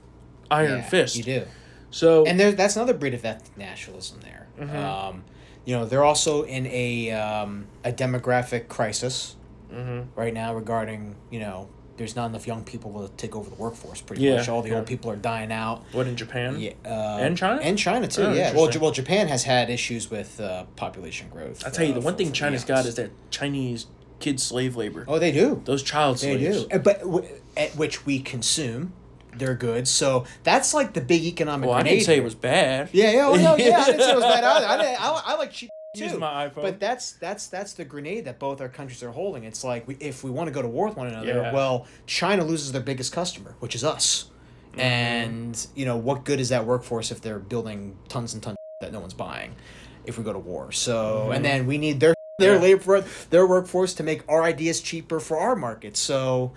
[0.51, 1.17] iron yeah, fist.
[1.17, 1.45] You do.
[1.91, 4.47] So And there, that's another breed of ethnic nationalism there.
[4.59, 4.77] Mm-hmm.
[4.77, 5.25] Um,
[5.65, 9.37] you know, they're also in a um, a demographic crisis
[9.73, 10.19] Mm-hmm.
[10.19, 14.01] right now regarding you know there's not enough young people to take over the workforce.
[14.01, 14.77] Pretty Yeah, much, all the yeah.
[14.79, 15.85] old people are dying out.
[15.93, 16.59] what in Japan?
[16.59, 17.61] Yeah, uh, And China?
[17.63, 18.23] and China too.
[18.23, 18.53] Oh, yeah.
[18.53, 18.67] Well.
[18.69, 21.63] J- well, Japan has had issues with uh, population growth.
[21.65, 23.87] I tell you, uh, the one for- thing for China's got is that Chinese
[24.19, 25.05] kid slave labor.
[25.07, 25.63] Oh, they do.
[25.67, 26.65] Those child They slaves.
[26.65, 26.75] do.
[26.75, 28.93] Uh, But w- at which we consume
[29.41, 29.91] their goods.
[29.91, 31.69] So that's like the big economic.
[31.69, 32.91] Well, I didn't say it was bad.
[32.93, 33.79] Yeah, yeah, oh, no, yeah.
[33.81, 34.67] I didn't say it was bad either.
[34.67, 36.19] I, didn't, I, I like cheap too.
[36.19, 36.63] my iPhone.
[36.63, 39.43] But that's that's that's the grenade that both our countries are holding.
[39.45, 41.53] It's like we, if we want to go to war with one another, Yeah.
[41.53, 44.27] well, China loses their biggest customer, which is us.
[44.71, 44.81] Mm-hmm.
[44.81, 48.93] And you know what good is that workforce if they're building tons and tons that
[48.93, 49.57] no one's buying?
[50.05, 52.65] If we go to war, so and then we need their their Mm-hmm.
[52.65, 52.95] Yeah.
[52.97, 55.97] labor their workforce to make our ideas cheaper for our market.
[55.97, 56.53] So.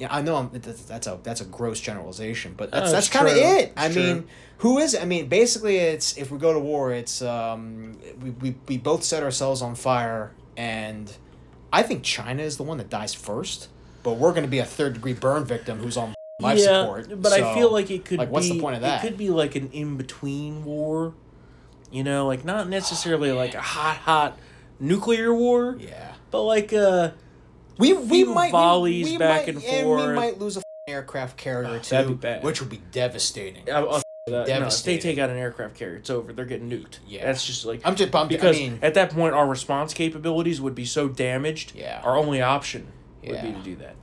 [0.00, 3.08] Yeah, I know I'm, that's that's a that's a gross generalization, but that's No, that's
[3.10, 3.42] kind of true.
[3.42, 3.72] it.
[3.76, 4.26] I It's mean,
[4.58, 8.54] who is I mean, basically, it's if we go to war, it's um, we, we
[8.66, 11.12] we both set ourselves on fire, and
[11.70, 13.68] I think China is the one that dies first,
[14.02, 17.20] but we're going to be a third degree burn victim who's on life yeah, support.
[17.22, 18.18] but I feel like it could.
[18.20, 19.04] like, what's the point of that?
[19.04, 21.12] It could be like an in between war.
[21.92, 24.38] You know, like not necessarily like a hot, hot
[24.78, 27.10] nuclear war, yeah, but like uh
[27.80, 31.78] we we might we- volleys we, back might, and we might lose a aircraft carrier
[31.78, 32.42] too, that'd be bad.
[32.42, 33.68] which would be devastating.
[33.70, 34.48] I, I'll, that.
[34.48, 36.32] No, if they take out an aircraft carrier, it's over.
[36.32, 36.98] They're getting nuked.
[37.08, 37.24] Yeah.
[37.26, 38.28] that's just like I'm just bummed.
[38.28, 41.72] because I mean, at that point our response capabilities would be so damaged.
[41.74, 42.00] Yeah.
[42.04, 42.86] our only option
[43.24, 43.96] would be to do that.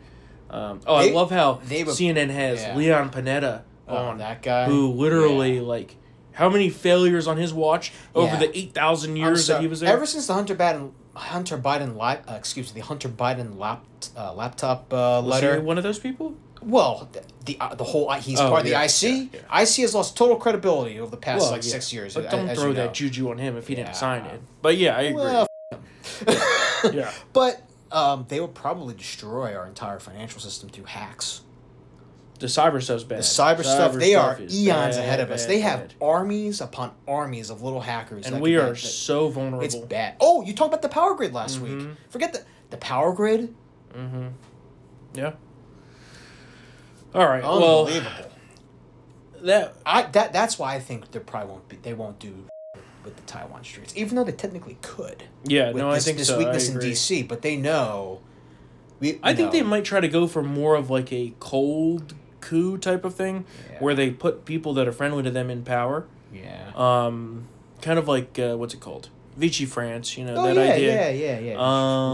[0.49, 2.75] Um, oh, They- I love how they would- CNN has yeah.
[2.75, 4.65] Leon Panetta Oh, on that guy?
[4.65, 5.61] who literally Yeah.
[5.61, 5.95] like
[6.33, 8.39] how many failures on his watch over Yeah.
[8.39, 9.91] the eight thousand years that he was there.
[9.93, 13.83] Ever since the Hunter Biden Hunter Biden lap, uh, excuse me, the Hunter Biden lap,
[14.15, 15.61] uh, laptop uh, letter.
[15.61, 16.35] one of those people.
[16.61, 19.01] Well, the the, uh, the whole he's Oh, part of the IC.
[19.33, 19.61] yeah, yeah.
[19.61, 21.71] IC has lost total credibility over the past Well, like yeah.
[21.71, 22.13] six years.
[22.15, 22.85] But don't throw you know.
[22.85, 23.83] that juju on him if he Yeah.
[23.83, 24.41] didn't sign it.
[24.61, 25.21] But yeah, I agree.
[25.23, 25.47] Well,
[26.93, 27.11] yeah.
[27.33, 27.61] But
[27.91, 31.41] um, they will probably destroy our entire financial system through hacks.
[32.39, 33.19] The cyber stuff's bad.
[33.19, 35.43] The cyber, stuff, they are eons bad, ahead of us.
[35.43, 38.27] bad, they have armies upon armies of little hackers.
[38.27, 39.61] and we are that- so vulnerable.
[39.65, 40.15] It's bad.
[40.19, 41.79] Oh, you talked about the power grid last Mm-hmm.
[41.87, 41.97] week.
[42.09, 43.55] Forget the the power grid.
[43.95, 44.31] Mhm.
[45.15, 45.31] Yeah.
[47.15, 47.41] All right.
[47.41, 48.31] Well, Unbelievable.
[49.43, 51.77] that I that that's why I think there probably won't be.
[51.77, 52.45] They won't do
[53.03, 55.23] with the Taiwan Straits, even though they technically could.
[55.45, 55.67] yeah.
[55.71, 56.35] with No, this, I think this so.
[56.35, 56.77] I weakness in.
[56.77, 58.19] DC, but they know.
[58.99, 62.15] We, I think they might try to go for more of like a cold
[62.47, 63.79] coup type of thing, Yeah.
[63.79, 66.05] where they put people that are friendly to them in power.
[66.33, 66.71] Yeah.
[66.75, 67.47] Um,
[67.81, 69.09] kind of like uh, what's it called?
[69.35, 70.17] Vichy France.
[70.17, 71.11] You know oh that yeah, idea.
[71.11, 71.55] yeah, yeah, yeah.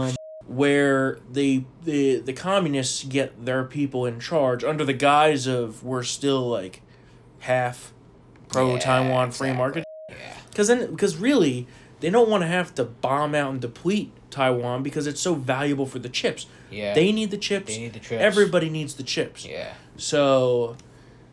[0.06, 0.14] um,
[0.46, 6.02] where they the the communists get their people in charge under the guise of we're
[6.02, 6.82] still like
[7.40, 7.92] half
[8.48, 9.56] pro Taiwan free exactly.
[9.58, 9.84] market.
[10.10, 10.16] yeah.
[10.50, 11.66] Because then, because really,
[12.00, 15.86] they don't want to have to bomb out and deplete Taiwan because it's so valuable
[15.86, 16.46] for the chips.
[16.70, 16.94] Yeah.
[16.94, 17.74] They need the chips.
[17.74, 18.22] They need the chips.
[18.22, 19.44] Everybody needs the chips.
[19.46, 19.72] Yeah.
[19.96, 20.76] So,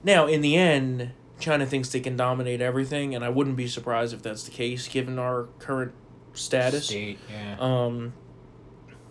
[0.04, 4.14] now in the end, China thinks they can dominate everything, and I wouldn't be surprised
[4.14, 5.94] if that's the case given our current
[6.34, 6.86] status.
[6.88, 7.20] State.
[7.32, 7.56] Yeah.
[7.60, 8.14] Um,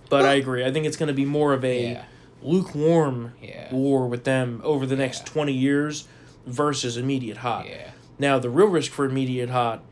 [0.08, 0.64] but I agree.
[0.64, 2.04] I think it's going to be more of a Yeah.
[2.42, 3.72] lukewarm Yeah.
[3.74, 6.06] war with them over the next 20 years
[6.46, 7.66] versus immediate hot.
[7.68, 7.90] yeah.
[8.18, 9.82] Now, the real risk for immediate hot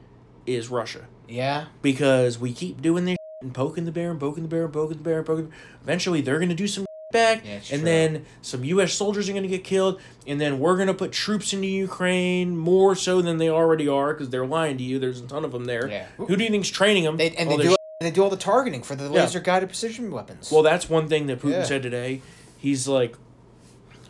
[0.46, 1.66] is Russia Yeah.
[1.82, 4.96] because we keep doing this and poking the bear and poking the bear and poking
[4.98, 5.46] the bear and poking.
[5.48, 5.52] The
[5.84, 7.78] Eventually, they're going to do some back, Yeah, and true.
[7.78, 8.92] then some U.S.
[8.92, 12.56] soldiers are going to get killed, and then we're going to put troops into Ukraine
[12.56, 14.98] more so than they already are because they're lying to you.
[14.98, 15.88] There's a ton of them there.
[15.88, 16.06] Yeah.
[16.18, 17.16] Who do you think's training them?
[17.16, 19.70] They, and All they do and they do all the targeting for the laser guided
[19.70, 20.52] precision weapons.
[20.52, 21.64] Well, that's one thing that Putin Yeah.
[21.64, 22.22] said today.
[22.56, 23.16] He's like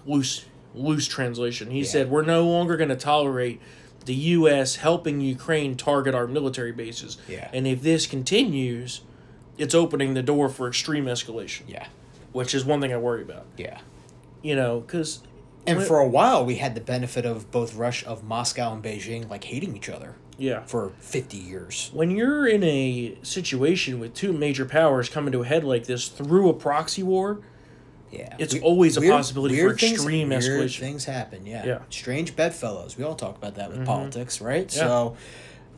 [0.05, 0.45] loose
[0.75, 1.71] loose translation.
[1.71, 3.61] He said we're no longer going to tolerate
[4.05, 4.77] the U.S.
[4.77, 7.17] helping Ukraine target our military bases.
[7.29, 7.49] Yeah.
[7.53, 9.01] And if this continues,
[9.57, 11.63] it's opening the door for extreme escalation.
[11.69, 11.87] yeah.
[12.39, 13.47] Which is one thing I worry about.
[13.57, 13.79] Yeah.
[14.43, 15.21] You know, because
[15.67, 19.29] And for a while, we had the benefit of both rush of Moscow and Beijing,
[19.29, 20.63] like hating each other yeah.
[20.65, 21.91] for fifty years.
[21.93, 26.09] When you're in a situation with two major powers coming to a head like this
[26.09, 27.41] through a proxy war,
[28.11, 30.81] Yeah, It's always a possibility for things- extreme weird escalation.
[30.81, 31.45] Things happen.
[31.45, 31.67] Yeah.
[31.67, 31.75] Yeah.
[31.75, 31.91] Mm-hmm.
[31.91, 32.97] Strange bedfellows.
[32.97, 34.73] We all talk about that with politics, right?
[34.75, 34.81] Yeah.
[34.83, 35.17] So,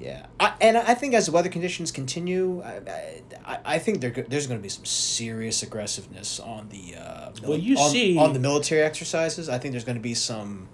[0.00, 0.26] yeah.
[0.38, 4.46] I, and I think as the weather conditions continue, I, I, I think there, there's
[4.46, 6.96] going to be some serious aggressiveness on the.
[6.96, 9.48] Uh, mili- Well, you on, see- on the military exercises.
[9.48, 10.68] I think there's going to be some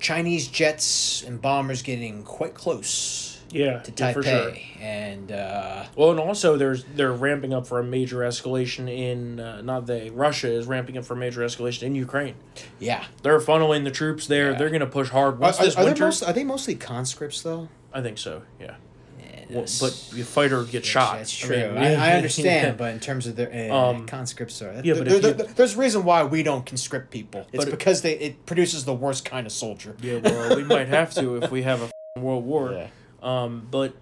[0.00, 4.52] Chinese jets and bombers getting quite close yeah, to yeah, Taipei, for sure.
[4.80, 9.62] and uh, Well, and also there's they're ramping up for a major escalation in uh,
[9.62, 12.34] not they Russia is ramping up for a major escalation in Ukraine.
[12.80, 13.04] yeah.
[13.22, 14.52] They're funneling the troops there.
[14.52, 14.58] Yeah.
[14.58, 17.68] They're going to push hard once are, this are most, are they mostly conscripts though?
[17.94, 18.42] I think so.
[18.60, 18.74] Yeah.
[19.20, 21.18] Yeah, Well, but your fighter gets shot.
[21.18, 21.56] That's I true.
[21.56, 22.72] mean, I, I, understand, yeah.
[22.72, 25.74] but in terms of their uh, Um, conscripts, are yeah, but there- if you- there's
[25.76, 27.40] a reason why we don't conscript people.
[27.52, 29.96] It's But it- because they it produces the worst kind of soldier.
[30.02, 31.82] Yeah, well, we might have to if we have
[32.16, 32.72] a world war.
[32.72, 32.86] Yeah.
[33.22, 33.94] Um, but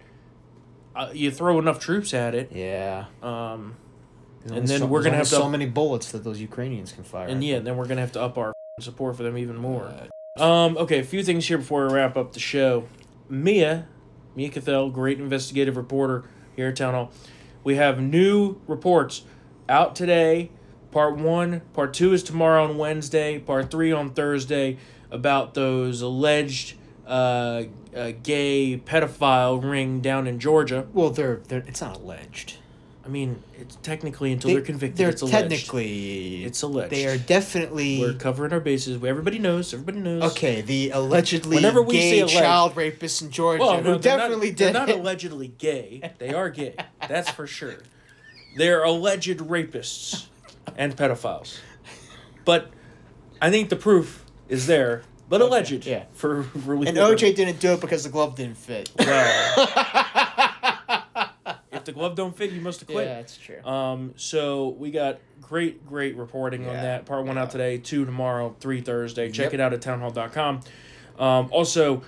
[0.97, 3.07] uh, you throw enough troops at it, Yeah.
[3.23, 3.77] um,
[4.47, 7.27] and then So- we're gonna have to so many bullets that those Ukrainians can fire.
[7.29, 9.93] and yeah, then we're gonna have to up our support for them even more.
[10.39, 12.85] Um, okay, a few things here before we wrap up the show.
[13.33, 13.89] Mia,
[14.37, 16.25] Mia Cathell, great investigative reporter
[16.55, 17.11] here at Town Hall.
[17.65, 19.23] We have new reports
[19.71, 20.51] out today.
[20.91, 23.39] Part one, part two is tomorrow on Wednesday.
[23.39, 24.77] Part three on Thursday
[25.11, 26.75] about those alleged
[27.07, 27.63] uh,
[27.97, 30.87] uh, gay pedophile ring down in Georgia.
[30.93, 32.59] Well, they're they're it's not alleged.
[33.05, 34.97] I mean, it's technically until They, they're convicted.
[34.97, 35.37] They're it's alleged.
[35.51, 36.91] technically It's alleged.
[36.93, 39.03] They are definitely We're covering our bases.
[39.03, 39.75] Everybody knows.
[39.75, 40.23] Everybody knows.
[40.33, 40.61] okay.
[40.61, 44.17] The allegedly Whenever we say gay alleged- child rapists in Georgia Well, who no, they're
[44.19, 46.13] definitely not, did They're not allegedly gay.
[46.19, 46.77] They are gay.
[47.09, 47.75] That's for sure.
[48.57, 50.27] They're alleged rapists
[50.77, 51.59] and pedophiles.
[52.45, 52.71] But
[53.41, 55.87] I think the proof is there, but alleged.
[55.87, 56.05] yeah.
[56.13, 58.91] For for and OJ didn't do it because the glove didn't fit.
[58.99, 60.29] Well,
[61.83, 63.07] if the glove don't fit, you must have quit.
[63.07, 63.63] Yeah, that's true.
[63.65, 67.05] Um, so we got great, great reporting on that.
[67.07, 69.31] Part one out today, two tomorrow, three Thursday.
[69.31, 69.55] Check Yep.
[69.55, 70.61] it out at townhall.com.
[71.19, 72.03] Um, also,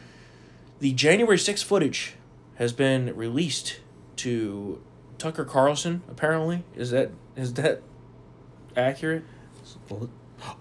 [0.80, 2.14] the January 6th footage
[2.56, 3.80] has been released
[4.16, 4.80] to
[5.18, 6.64] Tucker Carlson, apparently.
[6.76, 7.82] Is that is that
[8.76, 9.24] accurate?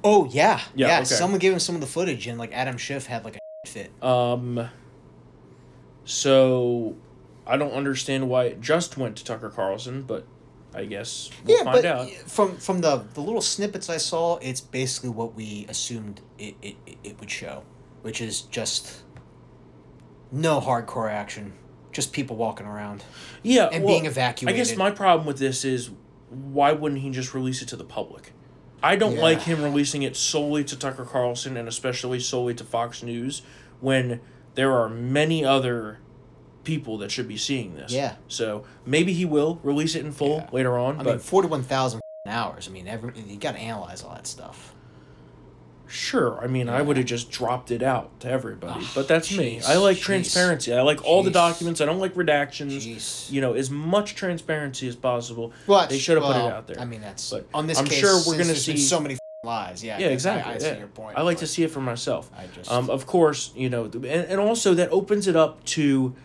[0.03, 0.95] oh yeah, Yeah, yeah.
[0.97, 1.05] okay.
[1.05, 3.91] Someone gave him some of the footage, and like Adam Schiff had like a fit.
[4.03, 4.70] Um,
[6.05, 6.95] so
[7.45, 10.25] I don't understand why it just went to Tucker Carlson, but
[10.73, 12.09] I guess we'll yeah, find but out.
[12.25, 16.75] from from the the little snippets I saw, it's basically what we assumed it, it,
[16.85, 17.63] it- it would show,
[18.01, 19.03] which is just
[20.31, 21.53] no hardcore action,
[21.91, 23.03] just people walking around.
[23.43, 24.55] Yeah, and well, being evacuated.
[24.55, 25.91] I guess my problem with this is
[26.29, 28.31] why wouldn't he just release it to the public?
[28.81, 29.21] I don't Yeah.
[29.21, 33.43] like him releasing it solely to Tucker Carlson and especially solely to Fox News
[33.79, 34.19] when
[34.55, 35.99] there are many other
[36.64, 37.91] people that should be seeing this.
[37.91, 38.16] Yeah.
[38.28, 40.49] So maybe he will release it in full Yeah.
[40.51, 42.68] later on, I but mean, forty one thousand hours.
[42.68, 44.74] I mean, every you got to analyze all that stuff.
[45.88, 46.39] sure.
[46.43, 49.61] I mean, I would have just dropped it out to everybody, Oh, but that's me.
[49.68, 50.01] I like jeez.
[50.01, 50.74] transparency.
[50.74, 51.82] I like all the documents.
[51.82, 52.72] I don't like redactions.
[52.82, 53.30] Jeez.
[53.32, 55.53] You know, as much transparency as possible.
[55.68, 56.80] Well, they should have put it out there.
[56.80, 57.99] I mean, that's But on this I'm case.
[57.99, 59.84] sure we're gonna see- so many lies.
[59.84, 60.49] Yeah, yeah, exactly.
[60.51, 60.74] I, I yeah.
[60.74, 61.18] see your point.
[61.18, 62.32] I like to see it for myself.
[62.36, 66.16] I just Um, of course, you know, and, and also that opens it up to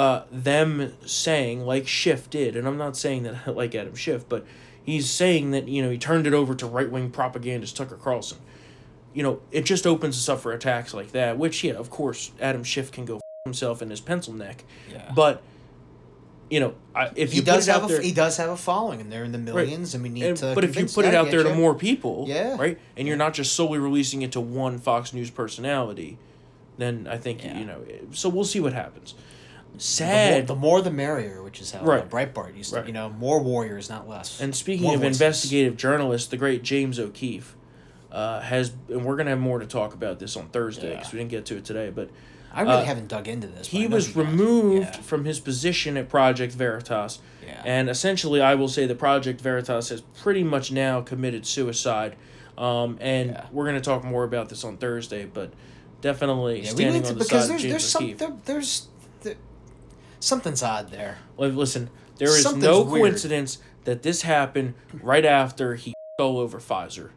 [0.00, 4.46] uh, them saying, like Schiff did, and I'm not saying that like Adam Schiff, but
[4.82, 8.38] he's saying that, you know, he turned it over to right wing propagandist Tucker Carlson.
[9.12, 12.30] You know, it just opens us up for attacks like that, which, yeah, of course,
[12.40, 14.64] Adam Schiff can go f- himself in his pencil neck.
[14.90, 15.10] Yeah.
[15.14, 15.42] But,
[16.48, 18.38] you know, I, if he you does put it have out a there, he does
[18.38, 20.54] have a following, and they're in the millions, and we need and- to.
[20.54, 22.56] but if you put it out there to more people, Yeah.
[22.56, 26.16] right, and you're not just solely releasing it to one Fox News personality,
[26.78, 27.58] then I think Yeah.
[27.58, 27.80] you know.
[28.12, 29.14] So we'll see what happens.
[29.72, 30.46] The more, Sad.
[30.46, 32.08] the more the merrier, which is how Right.
[32.08, 32.76] Breitbart used to.
[32.80, 32.86] Right.
[32.86, 34.40] You know, more warriors, not less.
[34.40, 35.20] and speaking More of voices.
[35.20, 37.56] investigative journalists, the great James O'Keefe
[38.12, 41.12] uh, has, and we're gonna have more to talk about this on Thursday because Yeah.
[41.12, 42.10] we didn't get to it today, but.
[42.52, 43.68] I really uh, haven't dug into this.
[43.68, 45.00] He was removed Yeah.
[45.02, 47.20] from his position at Project Veritas.
[47.46, 47.62] Yeah.
[47.64, 52.16] And essentially, I will say that Project Veritas has pretty much now committed suicide.
[52.58, 53.44] Um, and Yeah.
[53.52, 55.52] we're going to talk more about this on Thursday, but
[56.00, 58.02] definitely Yeah, we standing need to on the because side of there's there's James some
[58.04, 58.18] O'Keefe.
[58.18, 58.90] there, there's there,
[60.20, 61.18] something's odd there.
[61.36, 63.02] Well, listen, there is Something's no weird.
[63.02, 67.10] coincidence that this happened right after he all over Pfizer.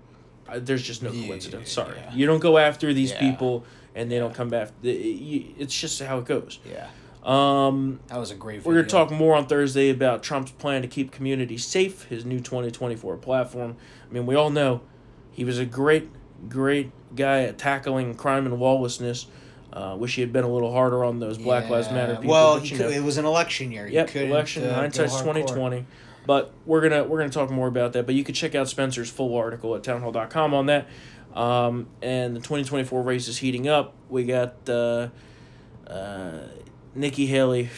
[0.48, 1.72] Uh, there's just no Yeah, coincidence.
[1.72, 2.14] Sorry, yeah.
[2.14, 3.20] you don't go after these Yeah.
[3.32, 4.70] people and they don't come back.
[4.82, 6.60] It's just how it goes.
[6.70, 6.88] Yeah,
[7.24, 8.66] Um, that was a great.
[8.66, 12.26] We're going to talk more on Thursday about Trump's plan to keep communities safe, his
[12.26, 13.76] new 2024 platform.
[14.10, 14.82] I mean, we all know
[15.32, 16.10] he was a great,
[16.50, 19.28] great guy at tackling crime and lawlessness.
[19.74, 22.30] Uh, wish he had been a little harder on those Black Lives Matter people.
[22.30, 23.88] Well, but, you could, know, it was an election year.
[23.88, 25.86] He Yep, couldn't, election uh, go hindsight's twenty twenty.
[26.28, 28.06] But we're gonna we're gonna talk more about that.
[28.06, 30.88] But you can check out Spencer's full article at townhall.com on that.
[31.34, 33.96] Um, and the twenty twenty four race is heating up.
[34.10, 35.10] We got uh,
[35.88, 36.40] uh,
[36.94, 37.70] Nikki Haley,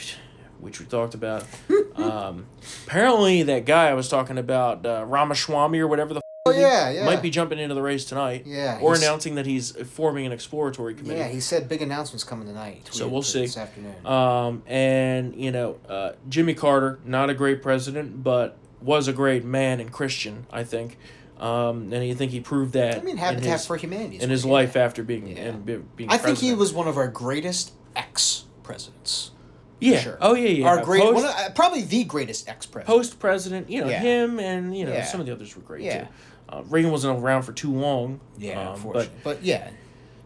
[0.59, 1.45] which we talked about.
[1.95, 2.47] um,
[2.85, 6.24] apparently, that guy I was talking about, uh, Ramaswamy or whatever the
[6.59, 7.05] Yeah, yeah.
[7.05, 8.43] might be jumping into the race tonight.
[8.45, 11.19] Yeah, or announcing that he's forming an exploratory committee.
[11.19, 12.87] Yeah, he said big announcements coming tonight.
[12.91, 13.41] So we'll see.
[13.41, 14.05] this afternoon.
[14.05, 19.43] Um, and you know, uh, Jimmy Carter, not a great president, but was a great
[19.43, 20.97] man and Christian, I think.
[21.39, 24.19] Um, and I think he proved that I mean, in Habitat his, for Humanity.
[24.21, 25.35] in his life after being Yeah.
[25.43, 26.09] and be, being.
[26.09, 29.31] I think he was one of our greatest ex presidents.
[29.81, 29.99] Yeah.
[29.99, 30.17] Sure.
[30.21, 30.67] Oh yeah, yeah.
[30.67, 32.87] Our great, Post, one of, uh, probably the greatest ex president.
[32.87, 33.99] post president, you know Yeah.
[33.99, 35.03] him and you know Yeah.
[35.03, 36.03] some of the others were great Yeah.
[36.05, 36.07] too.
[36.47, 38.19] Uh, Reagan wasn't around for too long.
[38.37, 39.09] Yeah, um, but.
[39.23, 39.71] But, yeah,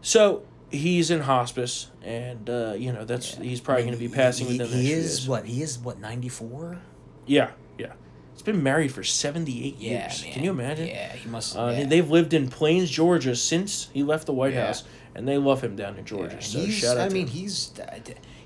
[0.02, 4.48] so he's in hospice, and uh, you know that's he's probably going to be passing
[4.48, 6.80] he, within the he is what he is what ninety four.
[7.26, 7.94] Yeah, yeah.
[8.34, 10.24] He's been married for 78 Yeah, years.
[10.24, 10.32] man.
[10.34, 10.88] Can you imagine?
[10.88, 11.58] Yeah, he must.
[11.58, 11.86] Uh, yeah.
[11.86, 14.68] They've lived in Plains, Georgia since he left the White Yeah.
[14.68, 16.36] House, and they love him down in Georgia.
[16.36, 17.34] Yeah, so he's, shout out I to mean, him.
[17.34, 17.72] he's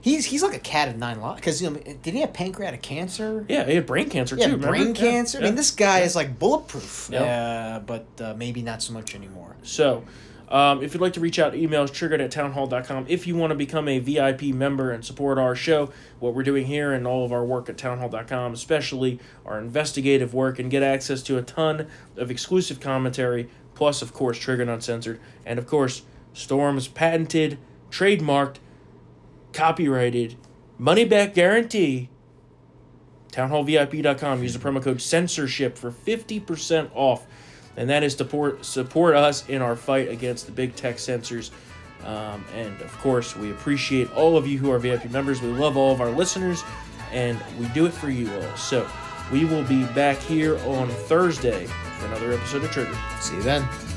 [0.03, 1.39] he's he's like a cat of nine lives.
[1.39, 3.45] Because you know, did he have pancreatic cancer?
[3.49, 4.51] Yeah, he had brain cancer Yeah, too.
[4.51, 4.67] remember?
[4.67, 5.39] brain Yeah, cancer.
[5.39, 7.09] I mean, this guy is like bulletproof.
[7.11, 7.23] Yeah.
[7.23, 9.55] Uh, but uh, maybe not so much anymore.
[9.63, 10.03] So,
[10.49, 13.05] um, if you'd like to reach out, email is triggered at townhall.com.
[13.07, 15.89] If you want to become a VIP member and support our show,
[16.19, 20.59] what we're doing here and all of our work at townhall.com, especially our investigative work,
[20.59, 21.87] and get access to a ton
[22.17, 27.57] of exclusive commentary, plus, of course, Triggered Uncensored, and of course, Storm's patented,
[27.89, 28.57] trademarked,
[29.53, 30.35] copyrighted,
[30.77, 32.09] money back guarantee.
[33.31, 34.43] Townhallvip.com.
[34.43, 37.25] Use the promo code censorship for 50% off.
[37.75, 41.51] And that is to support, support us in our fight against the big tech censors.
[42.03, 45.41] Um, and of course, we appreciate all of you who are VIP members.
[45.41, 46.63] We love all of our listeners,
[47.11, 48.57] and we do it for you all.
[48.57, 48.87] So
[49.31, 52.97] we will be back here on Thursday for another episode of Trigger.
[53.19, 53.92] See you then.